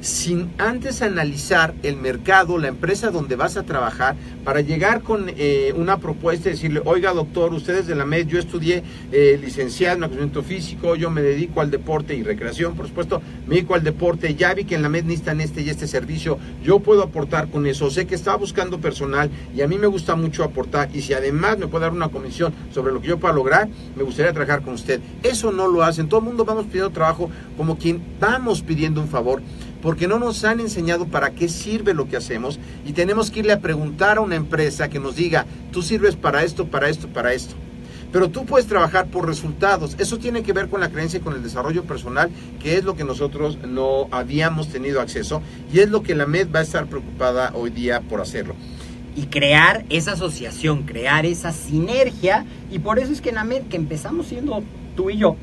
sin 0.00 0.50
antes 0.58 1.02
analizar 1.02 1.74
el 1.82 1.96
mercado, 1.96 2.58
la 2.58 2.68
empresa 2.68 3.10
donde 3.10 3.36
vas 3.36 3.56
a 3.56 3.64
trabajar, 3.64 4.16
para 4.44 4.60
llegar 4.60 5.02
con 5.02 5.26
eh, 5.28 5.72
una 5.76 5.98
propuesta 5.98 6.48
y 6.48 6.52
decirle, 6.52 6.80
oiga 6.84 7.12
doctor, 7.12 7.52
ustedes 7.52 7.86
de 7.86 7.94
la 7.94 8.04
MED, 8.04 8.26
yo 8.26 8.38
estudié 8.38 8.82
eh, 9.12 9.38
licenciado 9.42 9.96
en 9.96 10.00
conocimiento 10.02 10.42
físico, 10.42 10.96
yo 10.96 11.10
me 11.10 11.22
dedico 11.22 11.60
al 11.60 11.70
deporte 11.70 12.14
y 12.14 12.22
recreación, 12.22 12.74
por 12.74 12.86
supuesto, 12.86 13.20
me 13.46 13.56
dedico 13.56 13.74
al 13.74 13.82
deporte, 13.82 14.34
ya 14.34 14.54
vi 14.54 14.64
que 14.64 14.74
en 14.74 14.82
la 14.82 14.88
MED 14.88 15.04
necesitan 15.04 15.40
este 15.40 15.62
y 15.62 15.70
este 15.70 15.86
servicio, 15.86 16.38
yo 16.62 16.80
puedo 16.80 17.02
aportar 17.02 17.48
con 17.50 17.66
eso, 17.66 17.90
sé 17.90 18.06
que 18.06 18.14
estaba 18.14 18.36
buscando 18.36 18.80
personal 18.80 19.30
y 19.54 19.62
a 19.62 19.68
mí 19.68 19.78
me 19.78 19.86
gusta 19.86 20.14
mucho 20.14 20.44
aportar 20.44 20.90
y 20.94 21.02
si 21.02 21.12
además 21.12 21.58
me 21.58 21.66
puede 21.66 21.82
dar 21.82 21.92
una 21.92 22.08
comisión 22.08 22.54
sobre 22.72 22.92
lo 22.92 23.00
que 23.00 23.08
yo 23.08 23.18
pueda 23.18 23.34
lograr, 23.34 23.68
me 23.96 24.02
gustaría 24.02 24.32
trabajar 24.32 24.62
con 24.62 24.74
usted. 24.74 25.00
Eso 25.22 25.52
no 25.52 25.66
lo 25.66 25.82
hacen, 25.82 26.08
todo 26.08 26.20
el 26.20 26.26
mundo 26.26 26.44
vamos 26.44 26.66
pidiendo 26.66 26.90
trabajo 26.90 27.30
como 27.56 27.76
quien 27.76 28.00
vamos 28.20 28.62
pidiendo 28.62 29.00
un 29.00 29.08
favor 29.08 29.42
porque 29.82 30.08
no 30.08 30.18
nos 30.18 30.44
han 30.44 30.60
enseñado 30.60 31.06
para 31.06 31.30
qué 31.30 31.48
sirve 31.48 31.94
lo 31.94 32.08
que 32.08 32.16
hacemos 32.16 32.58
y 32.86 32.92
tenemos 32.92 33.30
que 33.30 33.40
irle 33.40 33.52
a 33.52 33.60
preguntar 33.60 34.18
a 34.18 34.20
una 34.20 34.36
empresa 34.36 34.88
que 34.88 34.98
nos 34.98 35.16
diga, 35.16 35.46
tú 35.72 35.82
sirves 35.82 36.16
para 36.16 36.42
esto, 36.42 36.66
para 36.66 36.88
esto, 36.88 37.08
para 37.08 37.32
esto. 37.32 37.54
Pero 38.10 38.30
tú 38.30 38.46
puedes 38.46 38.66
trabajar 38.66 39.08
por 39.08 39.26
resultados. 39.26 39.94
Eso 39.98 40.16
tiene 40.16 40.42
que 40.42 40.54
ver 40.54 40.68
con 40.68 40.80
la 40.80 40.88
creencia 40.88 41.18
y 41.18 41.22
con 41.22 41.34
el 41.34 41.42
desarrollo 41.42 41.84
personal, 41.84 42.30
que 42.58 42.78
es 42.78 42.84
lo 42.84 42.96
que 42.96 43.04
nosotros 43.04 43.58
no 43.68 44.08
habíamos 44.10 44.68
tenido 44.68 45.02
acceso 45.02 45.42
y 45.72 45.80
es 45.80 45.90
lo 45.90 46.02
que 46.02 46.14
la 46.14 46.26
MED 46.26 46.48
va 46.54 46.60
a 46.60 46.62
estar 46.62 46.86
preocupada 46.86 47.52
hoy 47.54 47.70
día 47.70 48.00
por 48.00 48.20
hacerlo 48.22 48.54
y 49.18 49.26
crear 49.26 49.84
esa 49.90 50.12
asociación, 50.12 50.84
crear 50.84 51.26
esa 51.26 51.52
sinergia. 51.52 52.46
Y 52.70 52.78
por 52.78 53.00
eso 53.00 53.12
es 53.12 53.20
que 53.20 53.30
en 53.30 53.34
la 53.34 53.42
MED, 53.42 53.62
que 53.62 53.76
empezamos 53.76 54.28
siendo 54.28 54.62
tú 54.94 55.10
y 55.10 55.16
yo, 55.18 55.36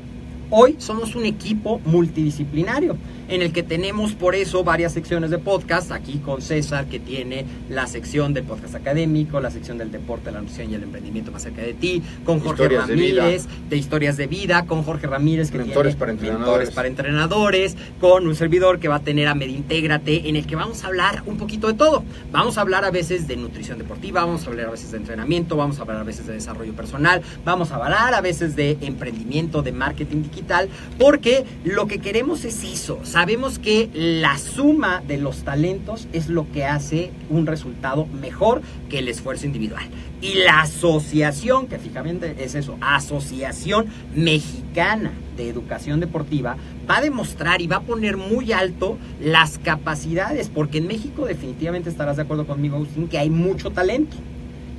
hoy 0.48 0.76
somos 0.78 1.14
un 1.14 1.26
equipo 1.26 1.80
multidisciplinario 1.84 2.96
en 3.28 3.42
el 3.42 3.52
que 3.52 3.62
tenemos 3.62 4.12
por 4.12 4.34
eso 4.34 4.64
varias 4.64 4.92
secciones 4.92 5.30
de 5.30 5.38
podcast, 5.38 5.90
aquí 5.92 6.18
con 6.18 6.42
César 6.42 6.86
que 6.86 7.00
tiene 7.00 7.44
la 7.68 7.86
sección 7.86 8.34
del 8.34 8.44
podcast 8.44 8.74
académico, 8.74 9.40
la 9.40 9.50
sección 9.50 9.78
del 9.78 9.90
deporte, 9.90 10.30
la 10.30 10.40
nutrición 10.40 10.70
y 10.70 10.74
el 10.74 10.82
emprendimiento 10.82 11.32
más 11.32 11.42
cerca 11.42 11.62
de 11.62 11.74
ti, 11.74 12.02
con 12.24 12.40
Jorge 12.40 12.68
Ramírez 12.68 13.46
de, 13.68 13.76
historias 13.76 14.16
de 14.16 14.26
vida, 14.26 14.66
con 14.66 14.82
Jorge 14.82 15.06
Ramírez 15.06 15.50
que 15.50 15.58
mentores 15.58 15.96
tiene 15.96 15.98
para 15.98 16.12
entrenadores. 16.12 16.70
para 16.70 16.88
entrenadores, 16.88 17.76
con 18.00 18.26
un 18.26 18.34
servidor 18.34 18.78
que 18.78 18.88
va 18.88 18.96
a 18.96 19.00
tener 19.00 19.28
a 19.28 19.34
Medintégrate, 19.34 20.28
en 20.28 20.36
el 20.36 20.46
que 20.46 20.56
vamos 20.56 20.84
a 20.84 20.88
hablar 20.88 21.22
un 21.26 21.36
poquito 21.36 21.66
de 21.66 21.74
todo. 21.74 22.04
Vamos 22.32 22.58
a 22.58 22.60
hablar 22.60 22.84
a 22.84 22.90
veces 22.90 23.26
de 23.26 23.36
nutrición 23.36 23.78
deportiva, 23.78 24.24
vamos 24.24 24.46
a 24.46 24.50
hablar 24.50 24.66
a 24.66 24.70
veces 24.70 24.90
de 24.92 24.98
entrenamiento, 24.98 25.56
vamos 25.56 25.78
a 25.78 25.82
hablar 25.82 25.98
a 25.98 26.04
veces 26.04 26.26
de 26.26 26.34
desarrollo 26.34 26.74
personal, 26.74 27.22
vamos 27.44 27.70
a 27.72 27.76
hablar 27.76 28.14
a 28.14 28.20
veces 28.20 28.56
de 28.56 28.78
emprendimiento, 28.80 29.62
de 29.62 29.72
marketing 29.72 30.22
digital, 30.22 30.68
porque 30.98 31.44
lo 31.64 31.86
que 31.86 31.98
queremos 31.98 32.44
es 32.44 32.62
eso, 32.64 33.00
sabemos 33.16 33.58
que 33.58 33.88
la 33.94 34.36
suma 34.36 35.02
de 35.08 35.16
los 35.16 35.42
talentos 35.42 36.06
es 36.12 36.28
lo 36.28 36.52
que 36.52 36.66
hace 36.66 37.12
un 37.30 37.46
resultado 37.46 38.04
mejor 38.04 38.60
que 38.90 38.98
el 38.98 39.08
esfuerzo 39.08 39.46
individual. 39.46 39.86
Y 40.20 40.34
la 40.34 40.60
asociación, 40.60 41.66
que 41.66 41.78
fijamente 41.78 42.36
es 42.38 42.54
eso, 42.54 42.76
Asociación 42.82 43.86
Mexicana 44.14 45.12
de 45.34 45.48
Educación 45.48 45.98
Deportiva, 45.98 46.58
va 46.86 46.98
a 46.98 47.00
demostrar 47.00 47.62
y 47.62 47.66
va 47.66 47.76
a 47.76 47.80
poner 47.84 48.18
muy 48.18 48.52
alto 48.52 48.98
las 49.18 49.56
capacidades, 49.60 50.50
porque 50.50 50.76
en 50.76 50.86
México 50.86 51.24
definitivamente 51.24 51.88
estarás 51.88 52.16
de 52.16 52.24
acuerdo 52.24 52.46
conmigo, 52.46 52.76
Agustín, 52.76 53.08
que 53.08 53.16
hay 53.16 53.30
mucho 53.30 53.70
talento 53.70 54.14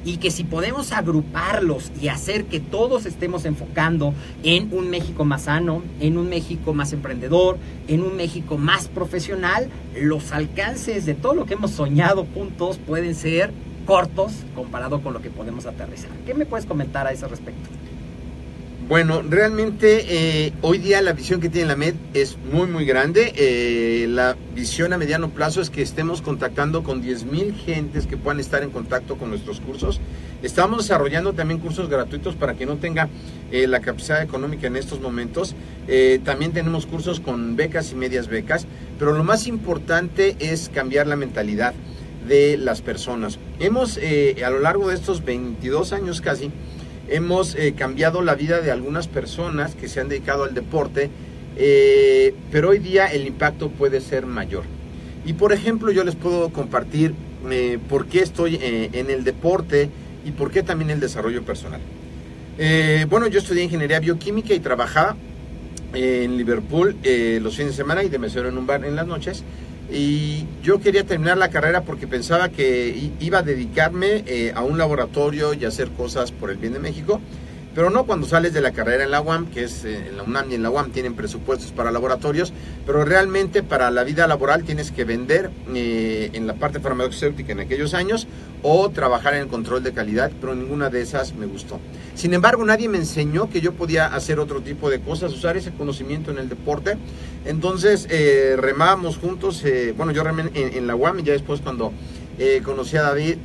y 0.08 0.18
que 0.18 0.32
si 0.32 0.46
podemos 0.46 0.94
agruparlos 0.94 1.92
y 2.02 2.08
hacer 2.08 2.46
que 2.46 2.62
todos 2.62 3.06
estemos 3.06 3.44
enfocando 3.44 4.14
en 4.42 4.74
un 4.74 4.90
México 4.90 5.26
más 5.26 5.44
sano, 5.44 5.84
en 6.00 6.18
un 6.18 6.30
México 6.30 6.74
más 6.74 6.94
emprendedor, 6.94 7.58
en 7.90 8.02
un 8.02 8.16
México 8.16 8.58
más 8.58 8.88
profesional, 8.88 9.68
los 10.00 10.32
alcances 10.32 11.06
de 11.06 11.14
todo 11.14 11.36
lo 11.36 11.46
que 11.46 11.56
hemos 11.56 11.72
soñado 11.72 12.26
juntos 12.34 12.80
pueden 12.88 13.16
ser 13.16 13.52
cortos 13.86 14.32
comparado 14.56 15.02
con 15.02 15.12
lo 15.12 15.22
que 15.22 15.30
podemos 15.30 15.66
aterrizar. 15.66 16.12
¿Qué 16.26 16.34
me 16.34 16.46
puedes 16.46 16.66
comentar 16.66 17.06
a 17.06 17.12
ese 17.12 17.28
respecto? 17.28 17.68
Bueno, 18.88 19.22
realmente 19.22 20.06
eh, 20.08 20.54
hoy 20.62 20.78
día 20.78 21.02
la 21.02 21.12
visión 21.12 21.42
que 21.42 21.50
tiene 21.50 21.68
la 21.68 21.76
MED 21.76 21.96
es 22.14 22.38
muy, 22.54 22.68
muy 22.68 22.86
grande. 22.86 23.34
Eh, 23.36 24.08
la 24.08 24.38
visión 24.56 24.94
a 24.94 24.98
mediano 24.98 25.30
plazo 25.30 25.60
es 25.60 25.70
que 25.70 25.82
estemos 25.82 26.22
contactando 26.22 26.84
con 26.84 27.04
10.000 27.04 27.54
gentes 27.54 28.08
que 28.08 28.16
puedan 28.16 28.40
estar 28.40 28.64
en 28.64 28.70
contacto 28.70 29.18
con 29.18 29.30
nuestros 29.30 29.60
cursos. 29.60 30.00
Estamos 30.42 30.84
desarrollando 30.84 31.34
también 31.34 31.60
cursos 31.60 31.90
gratuitos 31.90 32.36
para 32.36 32.54
que 32.54 32.66
no 32.66 32.78
tenga 32.78 33.10
eh, 33.52 33.68
la 33.68 33.82
capacidad 33.82 34.22
económica 34.22 34.68
en 34.68 34.78
estos 34.78 35.02
momentos. 35.02 35.54
también 36.24 36.54
tenemos 36.54 36.86
cursos 36.86 37.20
con 37.20 37.58
becas 37.58 37.92
y 37.92 37.96
medias 37.96 38.30
becas, 38.30 38.68
pero 38.98 39.12
lo 39.12 39.24
más 39.26 39.48
importante 39.48 40.38
es 40.40 40.70
cambiar 40.74 41.08
la 41.08 41.18
mentalidad 41.18 41.74
de 42.26 42.56
las 42.56 42.82
personas. 42.82 43.38
Hemos, 43.60 43.98
a 43.98 44.50
lo 44.50 44.60
largo 44.60 44.88
de 44.88 44.96
estos 44.96 45.26
22 45.26 45.92
años 45.92 46.22
casi, 46.22 46.52
hemos 47.10 47.56
eh, 47.56 47.74
cambiado 47.74 48.22
la 48.22 48.36
vida 48.36 48.62
de 48.62 48.72
algunas 48.72 49.08
personas 49.08 49.76
que 49.76 49.88
se 49.88 50.00
han 50.00 50.10
dedicado 50.10 50.44
al 50.44 50.54
deporte, 50.54 51.10
eh, 51.56 52.34
pero 52.52 52.70
hoy 52.70 52.80
día 52.80 53.08
el 53.08 53.26
impacto 53.26 53.70
puede 53.70 54.02
ser 54.02 54.26
mayor. 54.26 54.64
Y 55.26 55.34
por 55.34 55.54
ejemplo, 55.54 55.92
yo 55.92 56.04
les 56.04 56.16
puedo 56.16 56.50
compartir 56.50 57.14
eh, 57.50 57.80
por 57.90 58.08
qué 58.08 58.22
estoy 58.22 58.60
en 58.62 59.10
el 59.10 59.24
deporte 59.24 59.90
y 60.26 60.32
por 60.32 60.52
qué 60.52 60.64
también 60.64 60.90
el 60.90 61.00
desarrollo 61.00 61.44
personal. 61.44 61.82
bueno, 63.10 63.28
yo 63.28 63.40
estudié 63.40 63.64
ingeniería 63.64 64.00
bioquímica 64.00 64.54
y 64.54 64.60
trabajaba 64.60 65.16
en 65.94 66.38
Liverpool 66.38 66.96
los 67.42 67.56
fines 67.56 67.74
de 67.74 67.78
semana 67.78 68.04
y 68.04 68.10
de 68.10 68.20
mesero 68.20 68.50
en 68.50 68.58
un 68.58 68.66
bar 68.66 68.86
en 68.86 68.96
las 68.96 69.08
noches 69.08 69.44
y 69.92 70.46
yo 70.62 70.80
quería 70.80 71.06
terminar 71.06 71.38
la 71.38 71.50
carrera 71.50 71.84
porque 71.84 72.08
pensaba 72.08 72.50
que 72.50 73.12
iba 73.20 73.40
a 73.40 73.44
dedicarme 73.44 74.24
eh, 74.28 74.52
a 74.56 74.64
un 74.64 74.78
laboratorio 74.78 75.54
y 75.54 75.64
hacer 75.66 75.90
cosas 75.92 76.32
por 76.32 76.52
el 76.52 76.58
bien 76.58 76.74
de 76.74 76.80
México. 76.80 77.22
Pero 77.78 77.92
no 77.92 78.08
cuando 78.08 78.26
sales 78.26 78.54
de 78.54 78.62
la 78.62 78.72
carrera 78.72 79.04
en 79.04 79.12
la 79.12 79.22
UAM, 79.22 79.52
que 79.52 79.66
es 79.66 79.86
eh, 79.86 80.08
en 80.08 80.18
la 80.18 80.24
UNAM 80.24 80.52
y 80.52 80.56
en 80.56 80.64
la 80.64 80.72
UAM 80.72 80.90
tienen 80.90 81.14
presupuestos 81.14 81.72
para 81.72 81.92
laboratorios, 81.92 82.52
pero 82.88 83.06
realmente 83.06 83.62
para 83.62 83.92
la 83.92 84.04
vida 84.04 84.26
laboral 84.26 84.64
tienes 84.64 84.90
que 84.90 85.04
vender 85.04 85.52
eh, 85.76 86.32
en 86.34 86.48
la 86.48 86.56
parte 86.56 86.80
farmacéutica 86.80 87.52
en 87.52 87.60
aquellos 87.60 87.94
años 87.94 88.28
o 88.64 88.90
trabajar 88.90 89.36
en 89.36 89.42
el 89.42 89.48
control 89.48 89.84
de 89.84 89.94
calidad, 89.94 90.32
pero 90.42 90.56
ninguna 90.56 90.90
de 90.90 91.04
esas 91.04 91.36
me 91.36 91.46
gustó. 91.46 91.80
Sin 92.16 92.34
embargo, 92.34 92.66
nadie 92.66 92.90
me 92.90 92.98
enseñó 92.98 93.48
que 93.48 93.62
yo 93.62 93.74
podía 93.74 94.08
hacer 94.08 94.40
otro 94.40 94.62
tipo 94.62 94.90
de 94.90 95.00
cosas, 95.00 95.32
usar 95.32 95.56
ese 95.56 95.70
conocimiento 95.70 96.32
en 96.32 96.40
el 96.40 96.50
deporte. 96.50 96.98
Entonces 97.46 98.08
eh, 98.10 98.56
remábamos 98.58 99.20
juntos, 99.20 99.64
bueno, 99.96 100.12
yo 100.14 100.24
remé 100.24 100.50
en, 100.56 100.88
la 100.88 100.96
UAM 100.96 101.20
y 101.20 101.24
ya 101.26 101.34
después 101.34 101.62
cuando 101.62 101.94
conocí 102.64 102.98
a 102.98 103.04
David, 103.04 103.38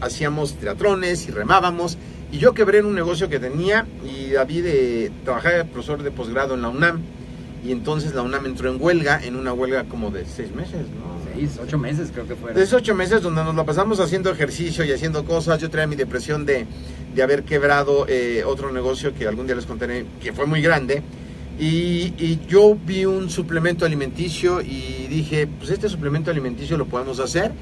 hacíamos 0.00 0.54
triatrones 0.54 1.28
y 1.28 1.30
remábamos 1.30 1.96
y 2.32 2.38
yo 2.38 2.54
quebré 2.54 2.78
en 2.78 2.86
un 2.86 2.94
negocio 2.94 3.28
que 3.28 3.38
tenía 3.38 3.86
y 4.02 4.30
David 4.30 4.64
eh, 4.66 5.10
trabajaba 5.22 5.56
de 5.56 5.64
profesor 5.66 6.02
de 6.02 6.10
posgrado 6.10 6.54
en 6.54 6.62
la 6.62 6.70
UNAM. 6.70 7.00
Y 7.64 7.70
entonces 7.70 8.14
la 8.14 8.22
UNAM 8.22 8.46
entró 8.46 8.70
en 8.72 8.82
huelga, 8.82 9.20
en 9.22 9.36
una 9.36 9.52
huelga 9.52 9.84
como 9.84 10.10
de 10.10 10.24
seis 10.24 10.52
meses, 10.52 10.80
¿no? 10.88 11.12
Seis, 11.32 11.60
ocho 11.62 11.78
meses 11.78 12.10
creo 12.12 12.26
que 12.26 12.34
fue. 12.34 12.54
De 12.54 12.62
esos 12.62 12.80
ocho 12.80 12.94
meses 12.94 13.22
donde 13.22 13.44
nos 13.44 13.54
la 13.54 13.64
pasamos 13.64 14.00
haciendo 14.00 14.30
ejercicio 14.30 14.84
y 14.84 14.90
haciendo 14.90 15.24
cosas. 15.24 15.60
Yo 15.60 15.70
traía 15.70 15.86
mi 15.86 15.94
depresión 15.94 16.44
de, 16.44 16.66
de 17.14 17.22
haber 17.22 17.44
quebrado 17.44 18.06
eh, 18.08 18.42
otro 18.44 18.72
negocio 18.72 19.14
que 19.14 19.28
algún 19.28 19.46
día 19.46 19.54
les 19.54 19.66
contaré, 19.66 20.06
que 20.20 20.32
fue 20.32 20.46
muy 20.46 20.62
grande. 20.62 21.02
Y, 21.60 22.14
y, 22.18 22.40
yo 22.48 22.74
vi 22.74 23.04
un 23.04 23.28
suplemento 23.28 23.84
alimenticio 23.84 24.62
y 24.62 25.06
dije, 25.08 25.46
pues 25.46 25.70
este 25.70 25.88
suplemento 25.88 26.30
alimenticio 26.30 26.78
lo 26.78 26.86
podemos 26.86 27.20
hacer. 27.20 27.52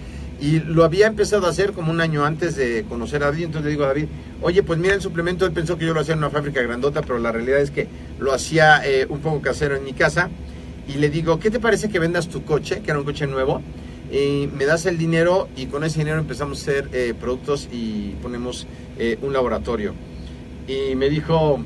Y 0.40 0.60
lo 0.60 0.84
había 0.84 1.06
empezado 1.06 1.46
a 1.46 1.50
hacer 1.50 1.72
como 1.72 1.90
un 1.90 2.00
año 2.00 2.24
antes 2.24 2.56
de 2.56 2.84
conocer 2.88 3.22
a 3.22 3.26
David. 3.26 3.44
Entonces 3.44 3.66
le 3.66 3.70
digo 3.72 3.84
a 3.84 3.88
David, 3.88 4.06
oye, 4.40 4.62
pues 4.62 4.78
mira 4.78 4.94
el 4.94 5.02
suplemento, 5.02 5.44
él 5.44 5.52
pensó 5.52 5.76
que 5.76 5.84
yo 5.84 5.92
lo 5.92 6.00
hacía 6.00 6.14
en 6.14 6.20
una 6.20 6.30
fábrica 6.30 6.62
grandota, 6.62 7.02
pero 7.02 7.18
la 7.18 7.30
realidad 7.30 7.60
es 7.60 7.70
que 7.70 7.88
lo 8.18 8.32
hacía 8.32 8.80
eh, 8.86 9.06
un 9.08 9.20
poco 9.20 9.42
casero 9.42 9.76
en 9.76 9.84
mi 9.84 9.92
casa. 9.92 10.30
Y 10.88 10.94
le 10.94 11.10
digo, 11.10 11.38
¿qué 11.38 11.50
te 11.50 11.60
parece 11.60 11.90
que 11.90 11.98
vendas 11.98 12.28
tu 12.28 12.44
coche, 12.44 12.80
que 12.80 12.90
era 12.90 12.98
un 12.98 13.04
coche 13.04 13.26
nuevo? 13.26 13.62
eh, 14.10 14.48
me 14.56 14.64
das 14.64 14.86
el 14.86 14.98
dinero 14.98 15.48
y 15.56 15.66
con 15.66 15.84
ese 15.84 16.00
dinero 16.00 16.18
empezamos 16.18 16.58
a 16.58 16.62
hacer 16.62 16.88
eh, 16.92 17.14
productos 17.18 17.68
y 17.72 18.16
ponemos 18.22 18.66
eh, 18.98 19.18
un 19.22 19.32
laboratorio. 19.32 19.94
Y 20.66 20.94
me 20.96 21.08
dijo, 21.08 21.64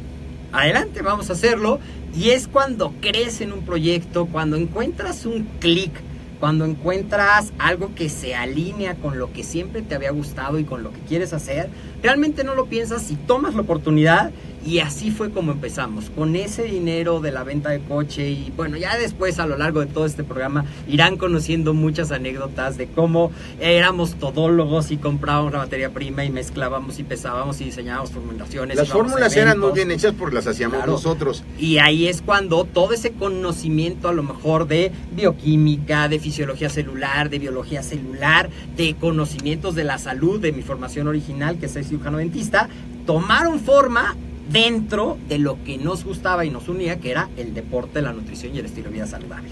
adelante, 0.52 1.02
vamos 1.02 1.30
a 1.30 1.32
hacerlo. 1.32 1.80
Y 2.14 2.30
es 2.30 2.46
cuando 2.46 2.94
crees 3.00 3.40
en 3.40 3.52
un 3.52 3.64
proyecto, 3.64 4.26
cuando 4.26 4.56
encuentras 4.56 5.26
un 5.26 5.44
clic, 5.58 5.90
cuando 6.40 6.64
encuentras 6.64 7.52
algo 7.58 7.94
que 7.94 8.08
se 8.08 8.34
alinea 8.34 8.94
con 8.96 9.18
lo 9.18 9.32
que 9.32 9.42
siempre 9.42 9.82
te 9.82 9.94
había 9.94 10.10
gustado 10.10 10.58
y 10.58 10.64
con 10.64 10.82
lo 10.82 10.92
que 10.92 11.00
quieres 11.00 11.32
hacer, 11.32 11.68
realmente 12.04 12.44
no 12.44 12.54
lo 12.54 12.66
piensas 12.66 13.10
y 13.10 13.16
tomas 13.16 13.54
la 13.54 13.62
oportunidad 13.62 14.30
y 14.66 14.78
así 14.78 15.10
fue 15.10 15.30
como 15.30 15.52
empezamos, 15.52 16.08
con 16.08 16.36
ese 16.36 16.62
dinero 16.62 17.20
de 17.20 17.30
la 17.32 17.44
venta 17.44 17.68
de 17.68 17.80
coche 17.80 18.30
y 18.30 18.50
bueno, 18.56 18.78
ya 18.78 18.96
después 18.96 19.38
a 19.38 19.46
lo 19.46 19.58
largo 19.58 19.80
de 19.80 19.86
todo 19.86 20.06
este 20.06 20.24
programa 20.24 20.64
irán 20.88 21.18
conociendo 21.18 21.74
muchas 21.74 22.12
anécdotas 22.12 22.78
de 22.78 22.86
cómo 22.86 23.30
éramos 23.60 24.14
todólogos 24.14 24.90
y 24.90 24.96
comprábamos 24.96 25.52
la 25.52 25.58
materia 25.58 25.90
prima 25.90 26.24
y 26.24 26.30
mezclábamos 26.30 26.98
y 26.98 27.04
pesábamos 27.04 27.60
y 27.60 27.64
diseñábamos 27.64 28.10
formulaciones. 28.12 28.78
Las 28.78 28.88
fórmulas 28.88 29.36
eran 29.36 29.58
muy 29.60 29.72
bien 29.72 29.90
hechas 29.90 30.14
porque 30.18 30.36
las 30.36 30.46
hacíamos 30.46 30.76
Claro. 30.78 30.92
nosotros. 30.92 31.44
Y 31.58 31.76
ahí 31.78 32.08
es 32.08 32.22
cuando 32.22 32.64
todo 32.64 32.94
ese 32.94 33.12
conocimiento 33.12 34.08
a 34.08 34.14
lo 34.14 34.22
mejor 34.22 34.66
de 34.66 34.92
bioquímica, 35.14 36.08
de 36.08 36.18
fisiología 36.18 36.70
celular, 36.70 37.28
de 37.28 37.38
biología 37.38 37.82
celular, 37.82 38.48
de 38.78 38.94
conocimientos 38.94 39.74
de 39.74 39.84
la 39.84 39.98
salud, 39.98 40.40
de 40.40 40.52
mi 40.52 40.62
formación 40.62 41.06
original, 41.06 41.58
que 41.58 41.68
soy 41.68 41.84
cirujano 41.94 42.18
dentista, 42.18 42.68
tomaron 43.06 43.60
forma 43.60 44.16
dentro 44.50 45.18
de 45.28 45.38
lo 45.38 45.62
que 45.64 45.78
nos 45.78 46.04
gustaba 46.04 46.44
y 46.44 46.50
nos 46.50 46.68
unía, 46.68 47.00
que 47.00 47.10
era 47.10 47.28
el 47.36 47.54
deporte, 47.54 48.02
la 48.02 48.12
nutrición 48.12 48.54
y 48.54 48.58
el 48.58 48.66
estilo 48.66 48.88
de 48.88 48.94
vida 48.94 49.06
saludable. 49.06 49.50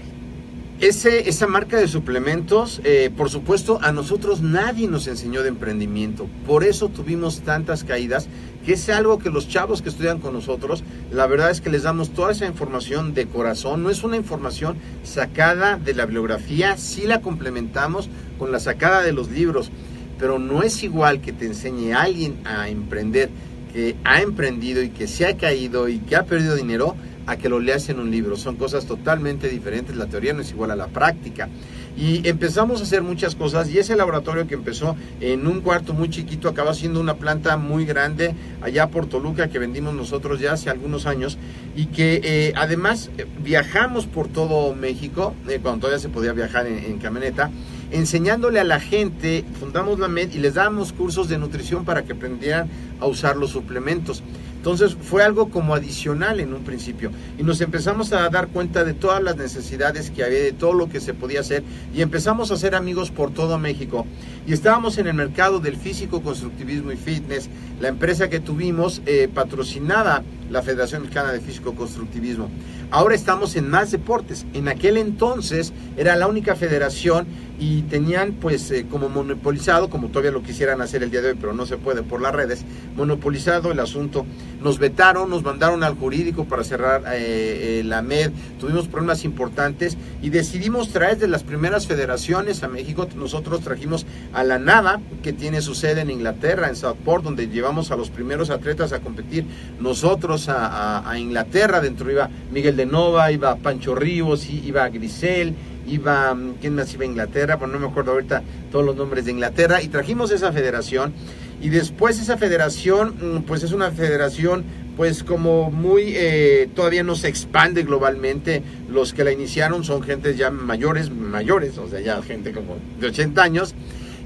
Ese, 0.79 1.29
esa 1.29 1.47
marca 1.47 1.77
de 1.77 1.87
suplementos, 1.87 2.81
eh, 2.83 3.09
por 3.15 3.29
supuesto, 3.29 3.79
a 3.81 3.93
nosotros 3.93 4.41
nadie 4.41 4.87
nos 4.87 5.07
enseñó 5.07 5.41
de 5.41 5.47
emprendimiento. 5.47 6.27
Por 6.45 6.65
eso 6.65 6.89
tuvimos 6.89 7.41
tantas 7.41 7.85
caídas, 7.85 8.27
que 8.65 8.73
es 8.73 8.89
algo 8.89 9.17
que 9.17 9.29
los 9.29 9.47
chavos 9.47 9.81
que 9.81 9.89
estudian 9.89 10.19
con 10.19 10.33
nosotros, 10.33 10.83
la 11.11 11.25
verdad 11.27 11.51
es 11.51 11.61
que 11.61 11.69
les 11.69 11.83
damos 11.83 12.09
toda 12.09 12.33
esa 12.33 12.47
información 12.47 13.13
de 13.13 13.27
corazón. 13.27 13.81
No 13.81 13.91
es 13.91 14.03
una 14.03 14.17
información 14.17 14.75
sacada 15.03 15.77
de 15.77 15.93
la 15.93 16.05
bibliografía, 16.05 16.75
sí 16.75 17.03
la 17.03 17.21
complementamos 17.21 18.09
con 18.37 18.51
la 18.51 18.59
sacada 18.59 19.03
de 19.03 19.13
los 19.13 19.29
libros, 19.31 19.71
pero 20.19 20.39
no 20.39 20.63
es 20.63 20.83
igual 20.83 21.21
que 21.21 21.33
te 21.33 21.45
enseñe 21.45 21.93
a 21.93 22.01
alguien 22.01 22.37
a 22.45 22.69
emprender, 22.69 23.29
que 23.71 23.95
ha 24.03 24.21
emprendido 24.21 24.81
y 24.83 24.89
que 24.89 25.07
se 25.07 25.25
ha 25.25 25.35
caído 25.37 25.89
y 25.89 25.99
que 25.99 26.15
ha 26.15 26.23
perdido 26.23 26.55
dinero, 26.55 26.95
a 27.25 27.37
que 27.37 27.49
lo 27.49 27.59
leas 27.59 27.89
en 27.89 27.99
un 27.99 28.11
libro. 28.11 28.35
Son 28.35 28.55
cosas 28.55 28.85
totalmente 28.85 29.49
diferentes. 29.49 29.95
La 29.95 30.07
teoría 30.07 30.33
no 30.33 30.41
es 30.41 30.51
igual 30.51 30.71
a 30.71 30.75
la 30.75 30.87
práctica. 30.87 31.49
Y 31.95 32.27
empezamos 32.27 32.79
a 32.79 32.83
hacer 32.83 33.03
muchas 33.03 33.35
cosas 33.35 33.69
y 33.69 33.77
ese 33.77 33.95
laboratorio 33.95 34.47
que 34.47 34.55
empezó 34.55 34.95
en 35.21 35.45
un 35.45 35.61
cuarto 35.61 35.93
muy 35.93 36.09
chiquito 36.09 36.49
acaba 36.49 36.73
siendo 36.73 36.99
una 36.99 37.17
planta 37.17 37.55
muy 37.55 37.85
grande 37.85 38.33
allá 38.61 38.87
por 38.87 39.05
Toluca 39.05 39.47
que 39.47 39.59
vendimos 39.59 39.93
nosotros 39.93 40.39
ya 40.39 40.53
hace 40.53 40.71
algunos 40.71 41.05
años 41.05 41.37
y 41.75 41.85
que 41.87 42.19
eh, 42.23 42.53
además 42.55 43.11
eh, 43.19 43.27
viajamos 43.43 44.07
por 44.07 44.27
todo 44.27 44.73
México, 44.73 45.35
eh, 45.47 45.59
cuando 45.61 45.81
todavía 45.81 45.99
se 45.99 46.09
podía 46.09 46.33
viajar 46.33 46.65
en, 46.65 46.79
en 46.79 46.97
camioneta, 46.97 47.51
enseñándole 47.93 48.59
a 48.59 48.63
la 48.63 48.79
gente, 48.79 49.45
fundamos 49.59 49.99
la 49.99 50.07
MED 50.07 50.31
y 50.33 50.39
les 50.39 50.55
dábamos 50.55 50.91
cursos 50.91 51.29
de 51.29 51.37
nutrición 51.37 51.85
para 51.85 52.03
que 52.03 52.13
aprendieran 52.13 52.67
a 52.99 53.05
usar 53.05 53.37
los 53.37 53.51
suplementos. 53.51 54.23
Entonces 54.63 54.95
fue 54.99 55.23
algo 55.23 55.49
como 55.49 55.75
adicional 55.75 56.39
en 56.39 56.53
un 56.53 56.63
principio 56.63 57.11
y 57.37 57.43
nos 57.43 57.59
empezamos 57.59 58.13
a 58.13 58.29
dar 58.29 58.47
cuenta 58.47 58.85
de 58.85 58.93
todas 58.93 59.21
las 59.21 59.35
necesidades 59.35 60.09
que 60.09 60.23
había, 60.23 60.39
de 60.39 60.53
todo 60.53 60.73
lo 60.73 60.87
que 60.87 61.01
se 61.01 61.13
podía 61.13 61.41
hacer 61.41 61.63
y 61.93 62.01
empezamos 62.01 62.49
a 62.49 62.55
ser 62.55 62.73
amigos 62.73 63.11
por 63.11 63.31
todo 63.31 63.59
México. 63.59 64.07
Y 64.47 64.53
estábamos 64.53 64.97
en 64.97 65.07
el 65.07 65.15
mercado 65.15 65.59
del 65.59 65.75
físico, 65.75 66.21
constructivismo 66.21 66.93
y 66.93 66.95
fitness. 66.95 67.49
La 67.79 67.89
empresa 67.89 68.29
que 68.29 68.39
tuvimos 68.39 69.01
eh, 69.05 69.29
patrocinaba 69.31 70.23
la 70.49 70.61
Federación 70.61 71.01
Mexicana 71.01 71.33
de 71.33 71.41
Físico 71.41 71.75
Constructivismo. 71.75 72.49
Ahora 72.89 73.15
estamos 73.15 73.55
en 73.55 73.69
más 73.69 73.91
deportes. 73.91 74.45
En 74.53 74.67
aquel 74.67 74.97
entonces 74.97 75.73
era 75.97 76.15
la 76.15 76.27
única 76.27 76.55
federación 76.55 77.25
y 77.63 77.83
tenían 77.83 78.33
pues 78.33 78.69
eh, 78.71 78.85
como 78.89 79.07
monopolizado, 79.07 79.89
como 79.89 80.09
todavía 80.09 80.31
lo 80.31 80.43
quisieran 80.43 80.81
hacer 80.81 81.01
el 81.01 81.11
día 81.11 81.21
de 81.21 81.29
hoy, 81.29 81.37
pero 81.39 81.53
no 81.53 81.65
se 81.65 81.77
puede 81.77 82.03
por 82.03 82.19
las 82.21 82.33
redes, 82.35 82.65
monopolizado 82.97 83.71
el 83.71 83.79
asunto. 83.79 84.25
Nos 84.61 84.79
vetaron, 84.79 85.29
nos 85.29 85.43
mandaron 85.43 85.83
al 85.83 85.95
jurídico 85.95 86.43
para 86.45 86.63
cerrar 86.65 87.03
eh, 87.13 87.79
eh, 87.79 87.83
la 87.85 88.01
MED, 88.01 88.31
tuvimos 88.59 88.87
problemas 88.89 89.23
importantes 89.23 89.97
y 90.21 90.29
decidimos 90.29 90.89
traer 90.89 91.17
de 91.17 91.27
las 91.29 91.43
primeras 91.43 91.87
federaciones 91.87 92.63
a 92.63 92.67
México. 92.67 93.07
Nosotros 93.15 93.61
trajimos 93.61 94.05
a 94.33 94.43
la 94.43 94.59
NAVA, 94.59 94.99
que 95.21 95.31
tiene 95.31 95.61
su 95.61 95.73
sede 95.75 96.01
en 96.01 96.09
Inglaterra, 96.09 96.67
en 96.67 96.75
Southport, 96.75 97.23
donde 97.23 97.47
llevamos 97.47 97.91
a 97.91 97.95
los 97.95 98.09
primeros 98.09 98.49
atletas 98.49 98.91
a 98.91 98.99
competir 98.99 99.45
nosotros 99.79 100.49
a, 100.49 101.09
a- 101.09 101.17
Inglaterra. 101.17 101.79
Dentro 101.79 102.11
iba 102.11 102.29
Miguel 102.51 102.75
de 102.75 102.85
Nova, 102.85 103.31
iba 103.31 103.55
Pancho 103.55 103.95
Rivos, 103.95 104.49
i- 104.49 104.63
iba 104.65 104.87
Grisel, 104.89 105.53
iba, 105.87 106.35
¿quién 106.61 106.75
más 106.75 106.93
iba 106.93 107.03
a 107.03 107.07
Inglaterra? 107.07 107.57
Pues 107.57 107.71
no 107.71 107.79
me 107.79 107.87
acuerdo 107.87 108.11
ahorita 108.11 108.43
todos 108.71 108.85
los 108.85 108.95
nombres 108.95 109.25
de 109.25 109.31
Inglaterra. 109.31 109.81
Y 109.81 109.87
trajimos 109.87 110.31
esa 110.31 110.51
federación. 110.51 111.13
Y 111.61 111.69
después 111.69 112.19
esa 112.19 112.37
federación, 112.37 113.15
mm, 113.37 113.41
pues 113.43 113.63
es 113.63 113.71
una 113.71 113.91
federación, 113.91 114.63
pues 114.97 115.23
como 115.23 115.71
muy, 115.71 116.13
eh, 116.15 116.69
todavía 116.75 117.03
no 117.03 117.15
se 117.15 117.29
expande 117.29 117.83
globalmente. 117.83 118.63
Los 118.89 119.13
que 119.13 119.23
la 119.23 119.31
iniciaron 119.31 119.83
son 119.83 120.03
gente 120.03 120.35
ya 120.35 120.51
mayores, 120.51 121.09
mayores, 121.09 121.77
o 121.77 121.87
sea, 121.87 122.01
ya 122.01 122.21
gente 122.21 122.51
como 122.51 122.77
de 122.99 123.07
80 123.07 123.41
años. 123.41 123.75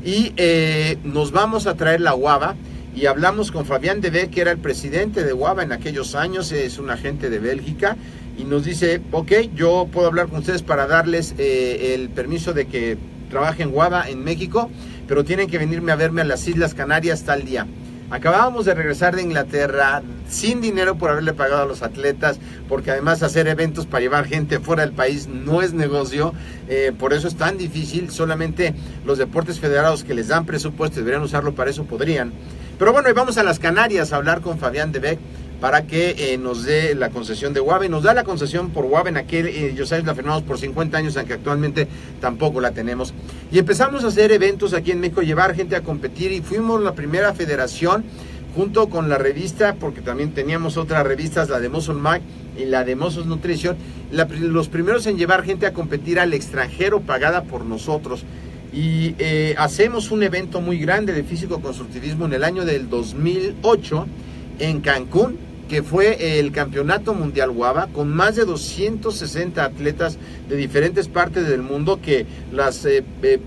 Y 0.04 0.34
eh, 0.38 0.98
nos 1.04 1.32
vamos 1.32 1.68
a 1.68 1.76
traer 1.76 2.02
la 2.02 2.16
UABA 2.16 2.56
y 2.98 3.06
hablamos 3.06 3.52
con 3.52 3.66
Fabián 3.66 4.02
Debe, 4.02 4.30
que 4.30 4.42
era 4.42 4.52
el 4.52 4.58
presidente 4.58 5.24
de 5.24 5.32
UABA 5.32 5.62
en 5.62 5.72
aquellos 5.72 6.16
años, 6.16 6.52
es 6.52 6.80
un 6.80 6.90
agente 6.90 7.30
de 7.30 7.38
Bélgica, 7.38 7.96
y 8.38 8.44
nos 8.44 8.64
dice, 8.64 9.02
ok, 9.12 9.32
yo 9.56 9.88
puedo 9.92 10.08
hablar 10.08 10.28
con 10.28 10.40
ustedes 10.40 10.62
para 10.62 10.88
darles 10.88 11.34
eh, 11.38 11.96
el 11.96 12.10
permiso 12.10 12.54
de 12.54 12.68
que 12.68 12.98
trabajen 13.30 13.74
UABA 13.74 14.10
en 14.10 14.24
México, 14.24 14.70
pero 15.08 15.24
tienen 15.24 15.50
que 15.50 15.58
venirme 15.58 15.92
a 15.92 15.96
verme 15.96 16.22
a 16.22 16.26
las 16.26 16.48
Islas 16.48 16.74
Canarias 16.74 17.24
tal 17.24 17.44
día. 17.44 17.68
Acabábamos 18.10 18.64
de 18.64 18.74
regresar 18.74 19.18
de 19.18 19.22
Inglaterra 19.22 20.02
sin 20.30 20.62
dinero 20.62 20.98
por 20.98 21.10
haberle 21.10 21.34
pagado 21.34 21.64
a 21.64 21.66
los 21.66 21.82
atletas, 21.82 22.40
porque 22.70 22.92
además 22.92 23.22
hacer 23.22 23.48
eventos 23.48 23.86
para 23.86 24.00
llevar 24.00 24.26
gente 24.26 24.60
fuera 24.60 24.84
del 24.84 24.94
país 24.94 25.28
no 25.28 25.62
es 25.62 25.74
negocio, 25.74 26.34
eh, 26.70 26.94
por 26.98 27.12
eso 27.12 27.28
es 27.28 27.36
tan 27.36 27.58
difícil, 27.58 28.10
solamente 28.10 28.74
los 29.06 29.18
deportes 29.18 29.60
federados 29.60 30.06
que 30.06 30.14
les 30.14 30.30
dan 30.30 30.46
presupuesto 30.46 31.00
deberían 31.00 31.24
usarlo 31.24 31.54
para 31.54 31.70
eso 31.70 31.84
podrían. 31.84 32.32
Pero 32.80 32.94
bueno, 32.94 33.10
y 33.10 33.14
vamos 33.14 33.38
a 33.38 33.44
las 33.44 33.60
Canarias 33.60 34.14
a 34.14 34.18
hablar 34.18 34.40
con 34.40 34.58
Fabián 34.58 34.94
de 34.94 35.00
Beck 35.00 35.20
para 35.60 35.88
que 35.88 36.34
eh, 36.34 36.38
nos 36.38 36.64
dé 36.64 36.94
la 36.96 37.10
concesión 37.10 37.54
de 37.54 37.60
Guave. 37.60 37.90
Nos 37.90 38.04
da 38.04 38.14
la 38.14 38.24
concesión 38.24 38.70
por 38.70 38.86
Guave 38.86 39.10
en 39.10 39.18
aquel, 39.18 39.48
eh, 39.48 39.76
sabes, 39.86 40.06
la 40.06 40.16
firmamos 40.16 40.44
por 40.44 40.58
50 40.60 40.98
años, 40.98 41.18
aunque 41.18 41.34
actualmente 41.34 41.88
tampoco 42.22 42.62
la 42.62 42.72
tenemos. 42.72 43.14
Y 43.52 43.60
empezamos 43.60 44.04
a 44.04 44.08
hacer 44.08 44.32
eventos 44.32 44.74
aquí 44.74 44.92
en 44.92 45.00
México, 45.00 45.22
llevar 45.22 45.56
gente 45.56 45.76
a 45.76 45.82
competir 45.82 46.32
y 46.32 46.42
fuimos 46.42 46.82
la 46.82 46.94
primera 46.94 47.34
federación 47.34 48.06
junto 48.56 48.90
con 48.90 49.08
la 49.08 49.18
revista, 49.18 49.76
porque 49.80 50.02
también 50.02 50.34
teníamos 50.34 50.78
otras 50.78 51.06
revistas, 51.06 51.50
la 51.50 51.60
de 51.60 51.70
Muscle 51.70 51.96
Mag 51.96 52.22
y 52.58 52.66
la 52.66 52.84
de 52.84 52.96
Mozos 52.96 53.28
Nutrition, 53.28 53.78
la 54.12 54.26
los 54.26 54.68
primeros 54.68 55.06
en 55.06 55.18
llevar 55.18 55.44
gente 55.44 55.68
a 55.68 55.74
competir 55.74 56.20
al 56.20 56.34
extranjero 56.34 57.02
pagada 57.02 57.44
por 57.44 57.66
nosotros. 57.66 58.26
Y 58.74 59.16
eh, 59.20 59.56
hacemos 59.58 60.12
un 60.12 60.24
evento 60.24 60.60
muy 60.60 60.80
grande 60.80 61.14
de 61.14 61.24
físico-constructivismo 61.24 62.26
en 62.26 62.34
el 62.34 62.44
año 62.44 62.66
del 62.66 62.90
2008 62.90 64.08
en 64.60 64.82
Cancún, 64.82 65.38
que 65.68 65.84
fue 65.84 66.40
el 66.40 66.52
Campeonato 66.52 67.14
Mundial 67.14 67.52
Guava, 67.52 67.88
con 67.88 68.10
más 68.10 68.36
de 68.36 68.46
260 68.46 69.64
atletas 69.64 70.18
de 70.50 70.56
diferentes 70.56 71.08
partes 71.08 71.48
del 71.48 71.62
mundo 71.62 72.00
que 72.02 72.26
las 72.52 72.86
eh, 72.86 73.04
eh, 73.22 73.40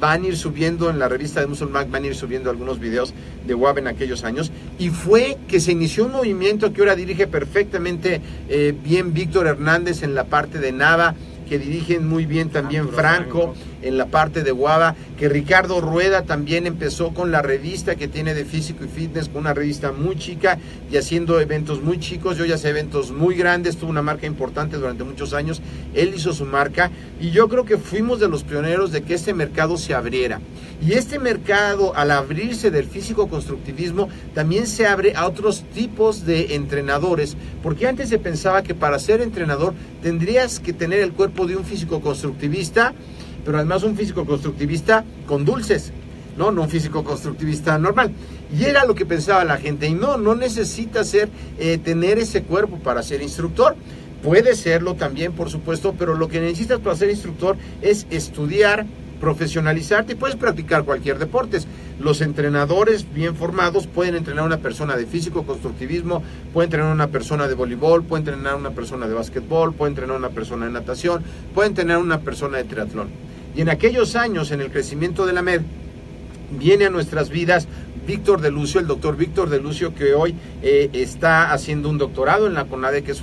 van 0.00 0.24
a 0.24 0.26
ir 0.28 0.36
subiendo 0.36 0.90
en 0.90 0.98
la 0.98 1.08
revista 1.08 1.40
de 1.40 1.46
Muscle 1.46 1.68
Mag, 1.68 1.90
van 1.90 2.04
a 2.04 2.06
ir 2.08 2.14
subiendo 2.14 2.50
algunos 2.50 2.78
videos 2.78 3.14
de 3.46 3.54
Guava 3.54 3.80
en 3.80 3.86
aquellos 3.88 4.24
años. 4.24 4.50
Y 4.78 4.90
fue 4.90 5.38
que 5.48 5.60
se 5.60 5.72
inició 5.72 6.06
un 6.06 6.12
movimiento 6.12 6.72
que 6.72 6.80
ahora 6.80 6.96
dirige 6.96 7.26
perfectamente 7.26 8.20
eh, 8.48 8.74
bien 8.84 9.14
Víctor 9.14 9.46
Hernández 9.46 10.02
en 10.02 10.14
la 10.14 10.24
parte 10.24 10.58
de 10.58 10.72
Nava, 10.72 11.14
que 11.48 11.58
dirigen 11.58 12.06
muy 12.06 12.26
bien 12.26 12.50
también 12.50 12.88
Franco. 12.88 13.54
en 13.82 13.98
la 13.98 14.06
parte 14.06 14.42
de 14.42 14.50
Guava, 14.50 14.96
que 15.16 15.28
Ricardo 15.28 15.80
Rueda 15.80 16.22
también 16.22 16.66
empezó 16.66 17.14
con 17.14 17.30
la 17.30 17.40
revista 17.40 17.94
que 17.94 18.08
tiene 18.08 18.34
de 18.34 18.44
físico 18.44 18.84
y 18.84 18.88
fitness, 18.88 19.28
con 19.28 19.42
una 19.42 19.54
revista 19.54 19.92
muy 19.92 20.16
chica 20.16 20.58
y 20.90 20.96
haciendo 20.96 21.40
eventos 21.40 21.80
muy 21.82 22.00
chicos. 22.00 22.36
Yo 22.36 22.44
ya 22.44 22.58
sé 22.58 22.70
eventos 22.70 23.12
muy 23.12 23.36
grandes, 23.36 23.76
tuvo 23.76 23.90
una 23.90 24.02
marca 24.02 24.26
importante 24.26 24.76
durante 24.76 25.04
muchos 25.04 25.34
años. 25.34 25.62
Él 25.94 26.12
hizo 26.16 26.32
su 26.32 26.44
marca 26.44 26.90
y 27.20 27.30
yo 27.30 27.48
creo 27.48 27.64
que 27.64 27.78
fuimos 27.78 28.18
de 28.18 28.28
los 28.28 28.42
pioneros 28.42 28.90
de 28.90 29.02
que 29.02 29.14
este 29.14 29.32
mercado 29.32 29.76
se 29.76 29.94
abriera. 29.94 30.40
Y 30.84 30.92
este 30.92 31.18
mercado, 31.18 31.96
al 31.96 32.10
abrirse 32.10 32.70
del 32.70 32.84
físico 32.84 33.28
constructivismo, 33.28 34.08
también 34.34 34.66
se 34.66 34.86
abre 34.86 35.14
a 35.16 35.26
otros 35.26 35.64
tipos 35.74 36.26
de 36.26 36.54
entrenadores, 36.54 37.36
porque 37.62 37.86
antes 37.86 38.10
se 38.10 38.18
pensaba 38.18 38.62
que 38.62 38.74
para 38.74 38.98
ser 38.98 39.20
entrenador 39.20 39.72
tendrías 40.02 40.60
que 40.60 40.72
tener 40.72 41.00
el 41.00 41.12
cuerpo 41.12 41.46
de 41.46 41.56
un 41.56 41.64
físico 41.64 42.00
constructivista 42.00 42.94
pero 43.46 43.58
además 43.58 43.84
un 43.84 43.96
físico 43.96 44.26
constructivista 44.26 45.04
con 45.28 45.44
dulces, 45.44 45.92
no, 46.36 46.50
no 46.50 46.62
un 46.62 46.68
físico 46.68 47.04
constructivista 47.04 47.78
normal. 47.78 48.10
Y 48.52 48.64
era 48.64 48.84
lo 48.84 48.96
que 48.96 49.06
pensaba 49.06 49.44
la 49.44 49.56
gente. 49.56 49.86
Y 49.86 49.94
no, 49.94 50.18
no 50.18 50.34
necesita 50.34 51.04
ser, 51.04 51.28
eh, 51.58 51.78
tener 51.78 52.18
ese 52.18 52.42
cuerpo 52.42 52.78
para 52.80 53.04
ser 53.04 53.22
instructor. 53.22 53.76
Puede 54.22 54.56
serlo 54.56 54.94
también, 54.94 55.32
por 55.32 55.48
supuesto, 55.48 55.94
pero 55.96 56.16
lo 56.16 56.26
que 56.26 56.40
necesitas 56.40 56.80
para 56.80 56.96
ser 56.96 57.08
instructor 57.08 57.56
es 57.82 58.08
estudiar, 58.10 58.84
profesionalizarte 59.20 60.12
y 60.12 60.16
puedes 60.16 60.36
practicar 60.36 60.84
cualquier 60.84 61.18
deporte. 61.18 61.58
Los 61.98 62.20
entrenadores 62.20 63.12
bien 63.12 63.34
formados 63.34 63.86
pueden 63.86 64.16
entrenar 64.16 64.44
a 64.44 64.46
una 64.46 64.58
persona 64.58 64.96
de 64.96 65.06
físico, 65.06 65.44
constructivismo, 65.44 66.22
pueden 66.52 66.68
entrenar 66.68 66.90
a 66.90 66.94
una 66.94 67.08
persona 67.08 67.48
de 67.48 67.54
voleibol, 67.54 68.04
pueden 68.04 68.26
entrenar 68.26 68.52
a 68.52 68.56
una 68.56 68.70
persona 68.70 69.08
de 69.08 69.14
básquetbol, 69.14 69.74
pueden 69.74 69.92
entrenar 69.92 70.16
a 70.16 70.18
una 70.18 70.30
persona 70.30 70.66
de 70.66 70.72
natación, 70.72 71.22
pueden 71.54 71.72
entrenar 71.72 71.96
a 71.96 72.00
una 72.00 72.20
persona 72.20 72.58
de 72.58 72.64
triatlón. 72.64 73.08
Y 73.54 73.62
en 73.62 73.70
aquellos 73.70 74.16
años, 74.16 74.50
en 74.50 74.60
el 74.60 74.70
crecimiento 74.70 75.24
de 75.24 75.32
la 75.32 75.42
MED, 75.42 75.62
viene 76.50 76.86
a 76.86 76.90
nuestras 76.90 77.30
vidas 77.30 77.66
Víctor 78.06 78.40
de 78.40 78.50
Lucio, 78.50 78.80
el 78.80 78.86
doctor 78.86 79.16
Víctor 79.16 79.50
de 79.50 79.60
Lucio, 79.60 79.94
que 79.94 80.14
hoy 80.14 80.36
eh, 80.62 80.90
está 80.92 81.52
haciendo 81.52 81.88
un 81.88 81.98
doctorado 81.98 82.46
en 82.46 82.54
la 82.54 82.66
CONADE, 82.66 83.02
que 83.02 83.12
es 83.12 83.22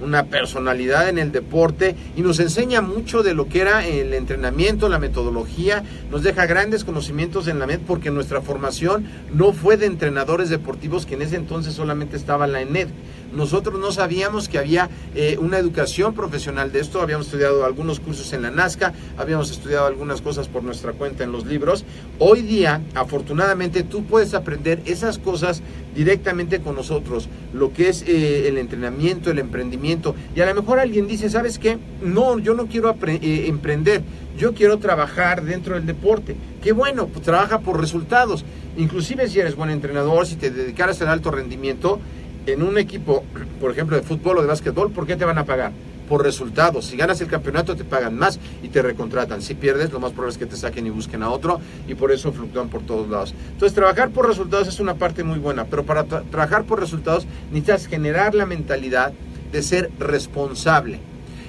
una 0.00 0.24
personalidad 0.24 1.08
en 1.08 1.18
el 1.18 1.32
deporte 1.32 1.96
y 2.16 2.22
nos 2.22 2.40
enseña 2.40 2.80
mucho 2.80 3.22
de 3.22 3.34
lo 3.34 3.48
que 3.48 3.60
era 3.60 3.86
el 3.86 4.14
entrenamiento, 4.14 4.88
la 4.88 4.98
metodología, 4.98 5.84
nos 6.10 6.22
deja 6.22 6.46
grandes 6.46 6.84
conocimientos 6.84 7.48
en 7.48 7.58
la 7.58 7.66
MED 7.66 7.80
porque 7.86 8.10
nuestra 8.10 8.40
formación 8.40 9.06
no 9.32 9.52
fue 9.52 9.76
de 9.76 9.86
entrenadores 9.86 10.50
deportivos, 10.50 11.06
que 11.06 11.14
en 11.14 11.22
ese 11.22 11.36
entonces 11.36 11.74
solamente 11.74 12.16
estaba 12.16 12.46
la 12.46 12.60
ENED. 12.60 12.88
Nosotros 13.34 13.80
no 13.80 13.90
sabíamos 13.90 14.48
que 14.48 14.58
había 14.58 14.88
eh, 15.14 15.36
una 15.40 15.58
educación 15.58 16.14
profesional 16.14 16.70
de 16.70 16.80
esto, 16.80 17.02
habíamos 17.02 17.26
estudiado 17.26 17.64
algunos 17.64 17.98
cursos 17.98 18.32
en 18.32 18.42
la 18.42 18.50
Nazca, 18.52 18.92
habíamos 19.16 19.50
estudiado 19.50 19.86
algunas 19.86 20.20
cosas 20.20 20.46
por 20.46 20.62
nuestra 20.62 20.92
cuenta 20.92 21.24
en 21.24 21.32
los 21.32 21.44
libros. 21.44 21.84
Hoy 22.20 22.42
día, 22.42 22.80
afortunadamente, 22.94 23.82
tú 23.82 24.04
puedes 24.04 24.34
aprender 24.34 24.82
esas 24.84 25.18
cosas 25.18 25.62
directamente 25.94 26.60
con 26.60 26.74
nosotros, 26.74 27.28
lo 27.52 27.72
que 27.72 27.88
es 27.88 28.02
eh, 28.02 28.48
el 28.48 28.58
entrenamiento, 28.58 29.30
el 29.30 29.38
emprendimiento. 29.38 30.14
Y 30.34 30.40
a 30.40 30.46
lo 30.46 30.54
mejor 30.54 30.78
alguien 30.78 31.06
dice, 31.06 31.30
¿sabes 31.30 31.58
qué? 31.58 31.78
No, 32.02 32.38
yo 32.38 32.54
no 32.54 32.66
quiero 32.66 32.94
eh, 33.06 33.44
emprender, 33.46 34.02
yo 34.36 34.54
quiero 34.54 34.78
trabajar 34.78 35.44
dentro 35.44 35.74
del 35.74 35.86
deporte. 35.86 36.36
Qué 36.62 36.72
bueno, 36.72 37.06
pues 37.06 37.24
trabaja 37.24 37.60
por 37.60 37.80
resultados. 37.80 38.44
Inclusive 38.76 39.28
si 39.28 39.40
eres 39.40 39.54
buen 39.54 39.70
entrenador, 39.70 40.26
si 40.26 40.36
te 40.36 40.50
dedicaras 40.50 41.00
al 41.02 41.08
alto 41.08 41.30
rendimiento, 41.30 42.00
en 42.46 42.62
un 42.62 42.76
equipo, 42.78 43.24
por 43.60 43.70
ejemplo, 43.70 43.96
de 43.96 44.02
fútbol 44.02 44.38
o 44.38 44.42
de 44.42 44.48
básquetbol, 44.48 44.90
¿por 44.90 45.06
qué 45.06 45.16
te 45.16 45.24
van 45.24 45.38
a 45.38 45.44
pagar? 45.44 45.72
Por 46.08 46.22
resultados. 46.22 46.86
Si 46.86 46.96
ganas 46.96 47.20
el 47.20 47.28
campeonato 47.28 47.76
te 47.76 47.84
pagan 47.84 48.16
más 48.16 48.38
y 48.62 48.68
te 48.68 48.82
recontratan. 48.82 49.42
Si 49.42 49.54
pierdes, 49.54 49.92
lo 49.92 50.00
más 50.00 50.12
probable 50.12 50.32
es 50.32 50.38
que 50.38 50.46
te 50.46 50.56
saquen 50.56 50.86
y 50.86 50.90
busquen 50.90 51.22
a 51.22 51.30
otro 51.30 51.60
y 51.88 51.94
por 51.94 52.12
eso 52.12 52.32
fluctúan 52.32 52.68
por 52.68 52.82
todos 52.82 53.08
lados. 53.08 53.34
Entonces, 53.52 53.74
trabajar 53.74 54.10
por 54.10 54.28
resultados 54.28 54.68
es 54.68 54.80
una 54.80 54.94
parte 54.94 55.24
muy 55.24 55.38
buena, 55.38 55.64
pero 55.64 55.84
para 55.84 56.04
trabajar 56.04 56.64
por 56.64 56.80
resultados 56.80 57.26
necesitas 57.50 57.86
generar 57.86 58.34
la 58.34 58.46
mentalidad 58.46 59.12
de 59.52 59.62
ser 59.62 59.90
responsable 59.98 61.00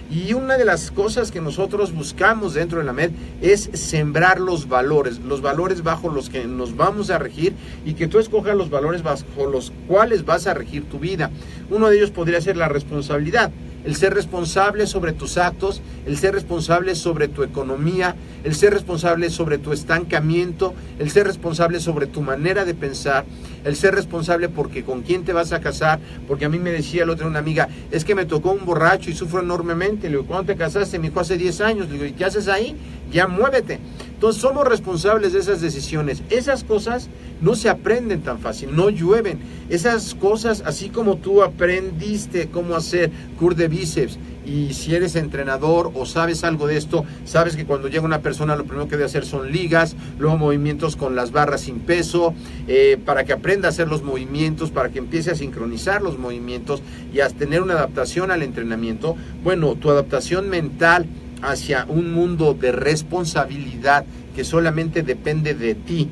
y 0.10 0.34
una 0.34 0.58
de 0.58 0.66
las 0.66 0.92
cosas 0.92 1.32
que 1.32 1.42
nosotros 1.42 1.94
buscamos 1.94 2.54
dentro 2.54 2.80
de 2.80 2.86
la 2.86 2.94
MED 2.94 3.12
es 3.42 3.70
sembrar 3.74 4.40
los 4.40 4.68
valores, 4.68 5.20
los 5.20 5.42
valores 5.42 5.84
bajo 5.84 6.10
los 6.10 6.30
que 6.30 6.46
nos 6.46 6.76
vamos 6.76 7.10
a 7.10 7.18
regir 7.18 7.54
y 7.86 7.94
que 7.94 8.08
tú 8.08 8.20
escojas 8.20 8.56
los 8.56 8.70
valores 8.70 9.02
bajo 9.02 9.48
los 9.52 9.72
cuales 9.88 10.26
vas 10.26 10.48
a 10.48 10.54
regir 10.54 10.88
tu 10.88 11.00
vida. 11.00 11.32
Uno 11.70 11.90
de 11.90 11.98
ellos 11.98 12.12
podría 12.12 12.40
ser 12.42 12.58
la 12.58 12.70
responsabilidad 12.70 13.52
el 13.86 13.96
ser 13.96 14.14
responsable 14.14 14.88
sobre 14.88 15.14
tus 15.14 15.38
actos, 15.38 15.82
el 16.06 16.18
ser 16.18 16.34
responsable 16.34 16.96
sobre 16.96 17.28
tu 17.28 17.44
economía, 17.44 18.16
el 18.44 18.56
ser 18.56 18.74
responsable 18.74 19.30
sobre 19.30 19.58
tu 19.58 19.74
estancamiento, 19.74 20.74
el 21.00 21.12
ser 21.12 21.28
responsable 21.28 21.80
sobre 21.80 22.08
tu 22.08 22.22
manera 22.22 22.66
de 22.66 22.74
pensar, 22.74 23.26
el 23.64 23.76
ser 23.76 23.96
responsable 23.96 24.50
porque 24.50 24.84
con 24.84 25.04
quién 25.04 25.24
te 25.24 25.34
vas 25.34 25.54
a 25.54 25.62
casar, 25.62 26.00
porque 26.28 26.46
a 26.46 26.50
mí 26.50 26.58
me 26.60 26.72
decía 26.72 27.06
la 27.06 27.14
otra 27.14 27.28
una 27.28 27.40
amiga, 27.40 27.70
es 27.92 28.04
que 28.04 28.16
me 28.16 28.26
tocó 28.26 28.52
un 28.52 28.66
borracho 28.66 29.10
y 29.10 29.14
sufro 29.14 29.42
enormemente, 29.42 30.10
le 30.10 30.18
digo, 30.18 30.26
¿cuándo 30.26 30.52
te 30.52 30.58
casaste? 30.58 30.98
Me 31.00 31.10
dijo, 31.10 31.20
hace 31.20 31.38
10 31.38 31.62
años, 31.62 31.88
le 31.88 31.94
digo, 31.94 32.06
¿y 32.06 32.14
qué 32.14 32.26
haces 32.26 32.48
ahí? 32.48 32.76
Ya 33.12 33.28
muévete. 33.28 33.80
Entonces 34.26 34.42
somos 34.42 34.68
responsables 34.68 35.34
de 35.34 35.40
esas 35.40 35.62
decisiones. 35.62 36.24
Esas 36.32 36.64
cosas 36.64 37.10
no 37.42 37.54
se 37.54 37.70
aprenden 37.70 38.24
tan 38.24 38.40
fácil, 38.40 38.76
no 38.76 38.90
llueven. 38.90 39.38
Esas 39.70 40.16
cosas, 40.16 40.64
así 40.66 40.90
como 40.90 41.18
tú 41.18 41.44
aprendiste 41.44 42.50
cómo 42.50 42.76
hacer 42.76 43.12
cur 43.38 43.54
de 43.54 43.68
bíceps 43.68 44.18
y 44.44 44.74
si 44.74 44.96
eres 44.96 45.16
entrenador 45.16 45.92
o 45.94 46.08
sabes 46.08 46.44
algo 46.44 46.66
de 46.66 46.76
esto, 46.76 47.06
sabes 47.24 47.56
que 47.56 47.66
cuando 47.66 47.88
llega 47.88 48.04
una 48.04 48.22
persona 48.22 48.56
lo 48.56 48.66
primero 48.66 48.88
que 48.88 48.96
debe 48.96 49.06
hacer 49.06 49.28
son 49.28 49.52
ligas, 49.52 49.96
luego 50.18 50.38
movimientos 50.38 50.96
con 50.96 51.16
las 51.16 51.32
barras 51.32 51.62
sin 51.62 51.82
peso, 51.82 52.34
eh, 52.68 52.98
para 53.06 53.26
que 53.26 53.34
aprenda 53.34 53.68
a 53.68 53.70
hacer 53.70 53.88
los 53.88 54.02
movimientos, 54.02 54.72
para 54.72 54.90
que 54.90 54.98
empiece 54.98 55.30
a 55.30 55.36
sincronizar 55.36 56.02
los 56.02 56.18
movimientos 56.18 56.82
y 57.14 57.20
a 57.20 57.30
tener 57.30 57.62
una 57.62 57.74
adaptación 57.74 58.32
al 58.32 58.42
entrenamiento. 58.42 59.16
Bueno, 59.44 59.76
tu 59.76 59.92
adaptación 59.92 60.50
mental 60.50 61.06
hacia 61.52 61.86
un 61.88 62.12
mundo 62.12 62.54
de 62.54 62.72
responsabilidad 62.72 64.06
que 64.36 64.44
solamente 64.44 65.04
depende 65.04 65.54
de 65.54 65.76
ti, 65.76 66.10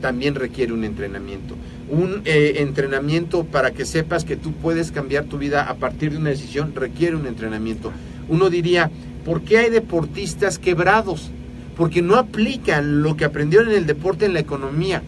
también 0.00 0.34
requiere 0.34 0.72
un 0.72 0.84
entrenamiento. 0.84 1.54
Un 1.90 2.22
eh, 2.24 2.54
entrenamiento 2.58 3.44
para 3.44 3.72
que 3.72 3.84
sepas 3.84 4.24
que 4.24 4.36
tú 4.36 4.52
puedes 4.52 4.92
cambiar 4.92 5.24
tu 5.24 5.38
vida 5.38 5.64
a 5.64 5.74
partir 5.74 6.12
de 6.12 6.18
una 6.18 6.30
decisión 6.30 6.72
requiere 6.74 7.16
un 7.16 7.26
entrenamiento. 7.26 7.92
Uno 8.28 8.48
diría, 8.48 8.90
¿por 9.24 9.42
qué 9.42 9.58
hay 9.58 9.70
deportistas 9.70 10.58
quebrados? 10.58 11.30
Porque 11.76 12.02
no 12.02 12.16
aplican 12.16 13.02
lo 13.02 13.16
que 13.16 13.24
aprendieron 13.24 13.70
en 13.70 13.76
el 13.76 13.86
deporte 13.86 14.24
en 14.24 14.34
la 14.34 14.40
economía, 14.40 15.02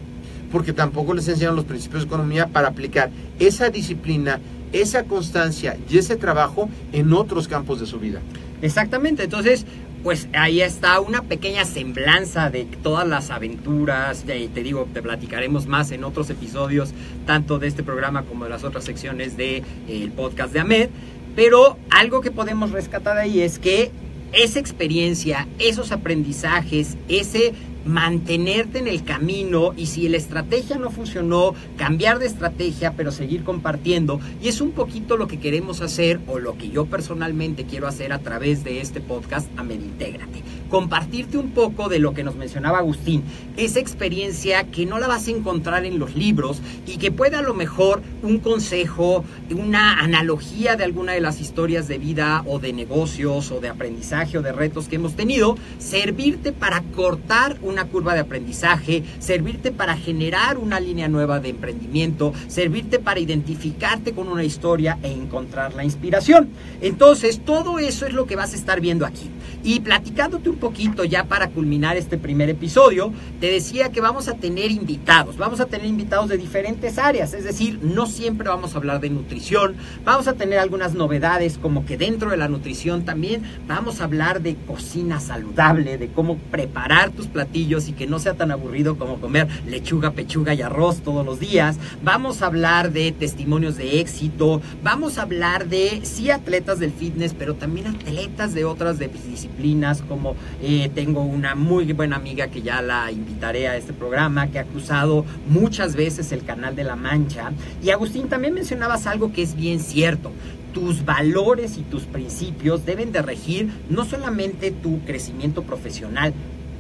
porque 0.51 0.73
tampoco 0.73 1.15
les 1.15 1.29
enseñan 1.29 1.57
los 1.57 1.65
principios 1.65 2.03
de 2.03 2.09
economía 2.09 2.49
para 2.49 2.69
aplicar 2.69 3.11
esa 3.39 3.71
disciplina, 3.71 4.41
esa 4.73 5.05
constancia 5.05 5.77
y 5.89 5.99
ese 5.99 6.17
trabajo 6.17 6.69
en 6.93 7.13
otros 7.13 7.49
campos 7.49 7.81
de 7.81 7.87
su 7.87 7.99
vida. 7.99 8.21
Exactamente, 8.63 9.25
entonces 9.25 9.67
pues 10.03 10.29
ahí 10.33 10.61
está 10.61 11.01
una 11.01 11.23
pequeña 11.23 11.65
semblanza 11.65 12.51
de 12.51 12.65
todas 12.65 13.07
las 13.07 13.31
aventuras. 13.31 14.25
te 14.25 14.49
digo, 14.63 14.89
te 14.93 15.01
platicaremos 15.01 15.67
más 15.67 15.93
en 15.93 16.03
otros 16.03 16.29
episodios, 16.31 16.93
tanto 17.25 17.59
de 17.59 17.69
este 17.69 17.85
programa 17.85 18.25
como 18.25 18.45
de 18.45 18.51
las 18.51 18.65
otras 18.65 18.85
secciones 18.85 19.37
del 19.37 19.63
de, 19.87 20.13
podcast 20.17 20.53
de 20.53 20.61
Ahmed. 20.61 20.89
Pero 21.37 21.79
algo 21.91 22.21
que 22.21 22.31
podemos 22.31 22.73
rescatar 22.73 23.17
ahí 23.17 23.41
es 23.41 23.59
que 23.59 23.93
esa 24.33 24.59
experiencia, 24.59 25.47
esos 25.59 25.93
aprendizajes, 25.93 26.97
ese 27.09 27.53
mantenerte 27.85 28.79
en 28.79 28.89
el 28.89 29.05
camino 29.05 29.73
y 29.77 29.87
si 29.87 30.09
la 30.09 30.17
estrategia 30.17 30.77
no 30.77 30.91
funcionó, 30.91 31.55
cambiar 31.77 32.19
de 32.19 32.27
estrategia, 32.27 32.95
pero 32.97 33.13
seguir 33.13 33.45
compartiendo. 33.45 34.21
Y 34.43 34.49
es 34.49 34.61
un 34.61 34.73
poquito 34.73 35.17
lo 35.17 35.27
que 35.27 35.39
queremos 35.39 35.81
hacer 35.81 36.21
o 36.27 36.39
lo 36.39 36.57
que 36.57 36.71
yo 36.71 36.87
personalmente 36.87 37.65
quiero 37.65 37.87
hacer 37.87 38.13
a 38.13 38.19
través 38.19 38.65
de 38.65 38.81
este 38.81 39.01
podcast, 39.01 39.49
Intégrate 39.73 40.62
compartirte 40.73 41.37
un 41.37 41.51
poco 41.51 41.91
de 41.91 41.99
lo 41.99 42.15
que 42.15 42.25
nos 42.25 42.35
mencionaba 42.35 42.79
Agustín, 42.79 43.25
esa 43.59 43.79
experiencia 43.79 44.65
que 44.65 44.87
no 44.87 44.99
la 44.99 45.07
vas 45.07 45.29
a 45.29 45.31
encontrar 45.31 45.85
en 45.85 45.99
los 45.99 46.15
libros 46.15 46.63
y 46.87 46.97
que 46.97 47.13
puede 47.13 47.37
a 47.37 47.43
lo 47.43 47.53
mejor 47.53 48.01
un 48.23 48.39
consejo, 48.39 49.23
una 49.55 50.01
analogía 50.01 50.77
de 50.77 50.85
alguna 50.85 51.13
de 51.13 51.21
las 51.21 51.43
historias 51.43 51.89
de 51.89 51.99
vida 51.99 52.43
o 52.47 52.59
de 52.59 52.73
negocios 52.73 53.51
o 53.51 53.61
de 53.61 53.69
aprendizaje 53.69 54.39
o 54.39 54.43
de 54.43 54.51
retos 54.51 54.89
que 54.89 54.97
hemos 54.97 55.15
tenido, 55.15 55.59
servirte 55.79 56.53
para 56.53 56.81
cortar 56.81 57.59
una 57.61 57.85
curva 57.89 58.15
de 58.15 58.21
aprendizaje, 58.21 59.05
servirte 59.19 59.73
para 59.73 59.95
generar 59.99 60.57
una 60.57 60.81
línea 60.81 61.07
nueva 61.07 61.39
de 61.39 61.51
emprendimiento, 61.51 62.33
servirte 62.49 62.99
para 62.99 63.21
identificarte 63.21 64.15
con 64.15 64.27
una 64.27 64.43
historia 64.43 64.99
e 65.03 65.13
encontrar 65.13 65.75
la 65.75 65.85
inspiración. 65.85 66.49
Entonces, 66.81 67.45
todo 67.45 67.79
eso 67.79 68.07
es 68.07 68.15
lo 68.15 68.25
que 68.25 68.37
vas 68.37 68.55
a 68.55 68.57
estar 68.57 68.81
viendo 68.81 69.05
aquí. 69.05 69.29
Y 69.65 69.81
platicándote 69.81 70.49
un 70.49 70.62
poquito 70.63 71.03
ya 71.03 71.25
para 71.25 71.49
culminar 71.49 71.97
este 71.97 72.17
primer 72.19 72.49
episodio, 72.49 73.13
te 73.41 73.51
decía 73.51 73.91
que 73.91 74.01
vamos 74.01 74.29
a 74.29 74.35
tener 74.35 74.71
invitados, 74.71 75.37
vamos 75.37 75.59
a 75.59 75.67
tener 75.67 75.87
invitados 75.87 76.29
de 76.29 76.39
diferentes 76.39 76.99
áreas, 76.99 77.35
es 77.35 77.43
decir, 77.43 77.81
no 77.83 78.07
siempre 78.07 78.49
vamos 78.49 78.73
a 78.75 78.79
hablar 78.79 79.01
de 79.01 79.11
nutrición, 79.11 79.75
vamos 80.05 80.29
a 80.29 80.35
tener 80.35 80.61
algunas 80.61 80.95
novedades 80.95 81.59
como 81.59 81.85
que 81.85 81.99
dentro 81.99 82.31
de 82.31 82.37
la 82.37 82.47
nutrición 82.47 83.05
también 83.05 83.43
vamos 83.67 84.01
a 84.01 84.05
hablar 84.05 84.41
de 84.41 84.55
cocina 84.55 85.19
saludable, 85.19 85.99
de 85.99 86.13
cómo 86.13 86.39
preparar 86.53 87.11
tus 87.11 87.27
platillos 87.27 87.89
y 87.89 87.93
que 87.93 88.07
no 88.07 88.21
sea 88.21 88.35
tan 88.35 88.53
aburrido 88.53 88.97
como 88.97 89.21
comer 89.21 89.49
lechuga, 89.67 90.13
pechuga 90.13 90.55
y 90.55 90.63
arroz 90.63 91.03
todos 91.03 91.27
los 91.27 91.41
días, 91.41 91.77
vamos 92.05 92.41
a 92.41 92.47
hablar 92.47 92.93
de 92.93 93.11
testimonios 93.11 93.77
de 93.77 93.99
éxito, 93.99 94.63
vamos 94.85 95.19
a 95.19 95.23
hablar 95.23 95.67
de 95.67 96.03
sí 96.05 96.31
atletas 96.31 96.79
del 96.79 96.93
fitness, 96.93 97.35
pero 97.37 97.55
también 97.55 97.89
atletas 97.89 98.55
de 98.55 98.65
otras 98.65 99.01
disciplinas 99.01 100.03
como 100.03 100.37
eh, 100.61 100.91
tengo 100.95 101.23
una 101.23 101.55
muy 101.55 101.93
buena 101.93 102.17
amiga 102.17 102.49
que 102.49 102.63
ya 102.63 102.83
la 102.83 103.11
invitaré 103.11 103.69
a 103.69 103.77
este 103.77 103.93
programa, 103.93 104.49
que 104.49 104.59
ha 104.59 104.65
cruzado 104.65 105.25
muchas 105.49 105.97
veces 105.97 106.33
el 106.33 106.45
Canal 106.45 106.77
de 106.77 106.85
la 106.85 106.97
Mancha. 106.97 107.53
Y 107.83 107.91
Agustín, 107.91 108.29
también 108.29 108.55
mencionabas 108.55 109.07
algo 109.07 109.33
que 109.33 109.43
es 109.43 109.55
bien 109.55 109.81
cierto 109.81 110.33
tus 110.73 111.05
valores 111.05 111.77
y 111.77 111.83
tus 111.83 112.05
principios 112.05 112.87
deben 112.87 113.13
de 113.13 113.23
regir 113.23 113.71
no 113.91 114.05
solamente 114.05 114.71
tu 114.71 115.01
crecimiento 115.01 115.63
profesional, 115.63 116.33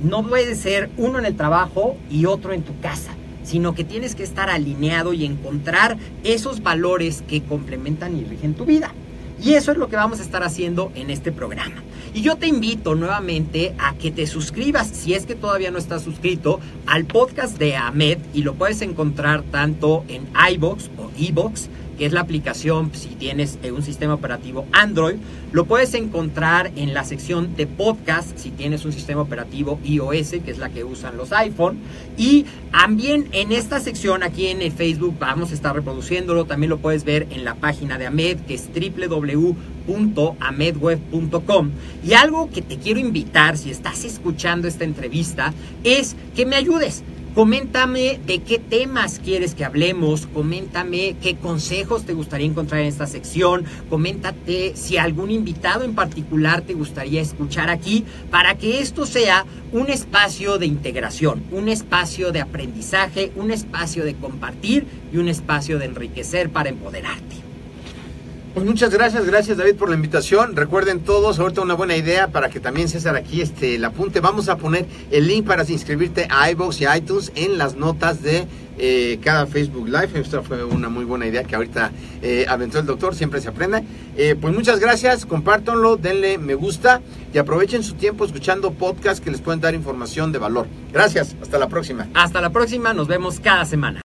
no 0.02 0.26
puede 0.26 0.54
ser 0.54 0.90
uno 0.96 1.18
en 1.18 1.26
el 1.26 1.36
trabajo 1.36 1.96
y 2.10 2.26
otro 2.26 2.52
en 2.52 2.62
tu 2.62 2.78
casa, 2.80 3.12
sino 3.44 3.74
que 3.74 3.84
tienes 3.84 4.14
que 4.14 4.22
estar 4.22 4.50
alineado 4.50 5.12
y 5.12 5.24
encontrar 5.24 5.96
esos 6.24 6.62
valores 6.62 7.22
que 7.22 7.42
complementan 7.42 8.16
y 8.16 8.24
rigen 8.24 8.54
tu 8.54 8.64
vida. 8.64 8.92
Y 9.43 9.55
eso 9.55 9.72
es 9.72 9.78
lo 9.78 9.88
que 9.88 9.97
vamos 9.97 10.20
a 10.20 10.22
estar 10.22 10.45
haciendo 10.45 10.93
en 10.95 11.11
este 11.11 11.32
programa. 11.32 11.82
Y 12.14 12.20
yo 12.20 12.36
te 12.36 12.47
invito 12.47 12.95
nuevamente 12.95 13.74
a 13.78 13.95
que 13.95 14.11
te 14.11 14.26
suscribas, 14.26 14.88
si 14.88 15.14
es 15.14 15.26
que 15.26 15.34
todavía 15.34 15.70
no 15.70 15.78
estás 15.78 16.03
suscrito, 16.03 16.61
al 16.86 17.07
podcast 17.07 17.59
de 17.59 17.74
Ahmed 17.76 18.18
y 18.34 18.43
lo 18.43 18.55
puedes 18.55 18.82
encontrar 18.82 19.43
tanto 19.43 20.05
en 20.09 20.28
iBox 20.55 20.90
o 20.99 21.11
eBox 21.18 21.68
es 22.07 22.12
la 22.12 22.20
aplicación 22.20 22.90
si 22.94 23.09
tienes 23.09 23.59
eh, 23.62 23.72
un 23.72 23.82
sistema 23.82 24.14
operativo 24.14 24.66
Android. 24.72 25.16
Lo 25.53 25.66
puedes 25.66 25.92
encontrar 25.94 26.70
en 26.76 26.94
la 26.94 27.05
sección 27.05 27.55
de 27.57 27.66
podcast 27.66 28.38
si 28.38 28.50
tienes 28.50 28.84
un 28.84 28.92
sistema 28.92 29.20
operativo 29.20 29.80
iOS, 29.84 30.30
que 30.44 30.50
es 30.50 30.59
la 30.59 30.70
que 30.70 30.84
usan 30.84 31.16
los 31.16 31.32
iPhone. 31.32 31.78
Y 32.16 32.46
también 32.70 33.28
en 33.32 33.50
esta 33.53 33.80
sección 33.80 34.22
aquí 34.22 34.46
en 34.46 34.61
Facebook 34.72 35.16
vamos 35.18 35.50
a 35.50 35.55
estar 35.55 35.74
reproduciéndolo. 35.74 36.44
También 36.46 36.70
lo 36.70 36.78
puedes 36.78 37.05
ver 37.05 37.26
en 37.30 37.44
la 37.44 37.55
página 37.55 37.98
de 37.98 38.07
Ahmed, 38.07 38.38
que 38.46 38.55
es 38.55 38.70
www.amedweb.com. 38.72 41.70
Y 42.05 42.14
algo 42.14 42.50
que 42.50 42.62
te 42.62 42.78
quiero 42.78 43.00
invitar, 43.00 43.59
si 43.59 43.70
estás 43.70 44.05
escuchando 44.05 44.68
esta 44.68 44.84
entrevista, 44.84 45.53
es 45.84 46.16
que 46.34 46.46
me 46.46 46.57
ayudes 46.57 47.05
Coméntame 47.35 48.20
de 48.26 48.41
qué 48.41 48.59
temas 48.59 49.18
quieres 49.18 49.55
que 49.55 49.64
hablemos, 49.64 50.26
coméntame 50.26 51.16
qué 51.22 51.37
consejos 51.37 52.05
te 52.05 52.12
gustaría 52.12 52.47
encontrar 52.47 52.83
en 52.83 52.89
esta 52.89 53.07
sección, 53.07 53.64
coméntate 53.89 54.76
si 54.76 54.99
algún 54.99 55.30
invitado 55.30 55.83
en 55.83 55.95
particular 55.95 56.61
te 56.61 56.74
gustaría 56.74 57.22
escuchar 57.22 57.70
aquí 57.70 58.05
para 58.30 58.57
que 58.57 58.80
esto 58.80 59.07
sea 59.07 59.47
un 59.72 59.89
espacio 59.89 60.59
de 60.59 60.66
integración, 60.66 61.43
un 61.53 61.70
espacio 61.70 62.33
de 62.33 62.43
aprendizaje, 62.43 63.33
un 63.35 63.51
espacio 63.51 64.05
de 64.05 64.14
compartir 64.14 64.87
y 65.11 65.16
un 65.16 65.28
espacio 65.28 65.78
de 65.78 65.87
enriquecer 65.87 66.51
para 66.51 66.68
empoderarte. 66.68 67.51
Pues 68.55 68.66
muchas 68.66 68.90
gracias, 68.90 69.24
gracias 69.24 69.57
David 69.57 69.76
por 69.76 69.88
la 69.88 69.94
invitación. 69.94 70.55
Recuerden 70.57 71.00
todos, 71.00 71.38
ahorita 71.38 71.62
una 71.62 71.72
buena 71.72 71.96
idea 71.96 72.28
para 72.28 72.50
que 72.50 72.61
también 72.61 72.86
César 72.86 73.16
aquí 73.16 73.40
este, 73.40 73.76
el 73.76 73.84
apunte. 73.84 74.20
Vamos 74.20 74.50
a 74.50 74.59
poner 74.59 74.84
el 75.11 75.26
link 75.26 75.46
para 75.46 75.64
inscribirte 75.66 76.26
a 76.28 76.50
iVoox 76.50 76.82
y 76.82 76.84
iTunes 76.94 77.32
en 77.34 77.57
las 77.57 77.76
notas 77.76 78.22
de 78.22 78.46
eh, 78.78 79.18
cada 79.22 79.46
Facebook 79.46 79.86
Live. 79.86 80.20
Esta 80.20 80.42
fue 80.42 80.64
una 80.64 80.90
muy 80.90 81.05
buena 81.05 81.26
idea 81.26 81.44
que 81.44 81.57
ahorita 81.57 81.92
eh, 82.20 82.44
aventó 82.46 82.78
el 82.78 82.84
doctor, 82.84 83.14
siempre 83.14 83.40
se 83.40 83.48
aprende. 83.48 83.84
Eh, 84.16 84.36
pues 84.38 84.55
muchas 84.55 84.80
gracias, 84.80 85.24
compártanlo, 85.24 85.96
denle 85.96 86.36
me 86.36 86.55
gusta 86.55 87.00
y 87.32 87.38
aprovechen 87.38 87.82
su 87.82 87.94
tiempo 87.94 88.26
escuchando 88.26 88.72
podcasts 88.72 89.22
que 89.22 89.30
les 89.30 89.40
pueden 89.40 89.62
dar 89.62 89.74
información 89.74 90.30
de 90.30 90.38
valor. 90.38 90.66
Gracias, 90.92 91.36
hasta 91.40 91.59
la 91.59 91.68
próxima. 91.68 92.09
Hasta 92.12 92.42
la 92.42 92.50
próxima, 92.50 92.92
nos 92.92 93.09
vemos 93.09 93.40
cada 93.40 93.64
semana. 93.64 94.00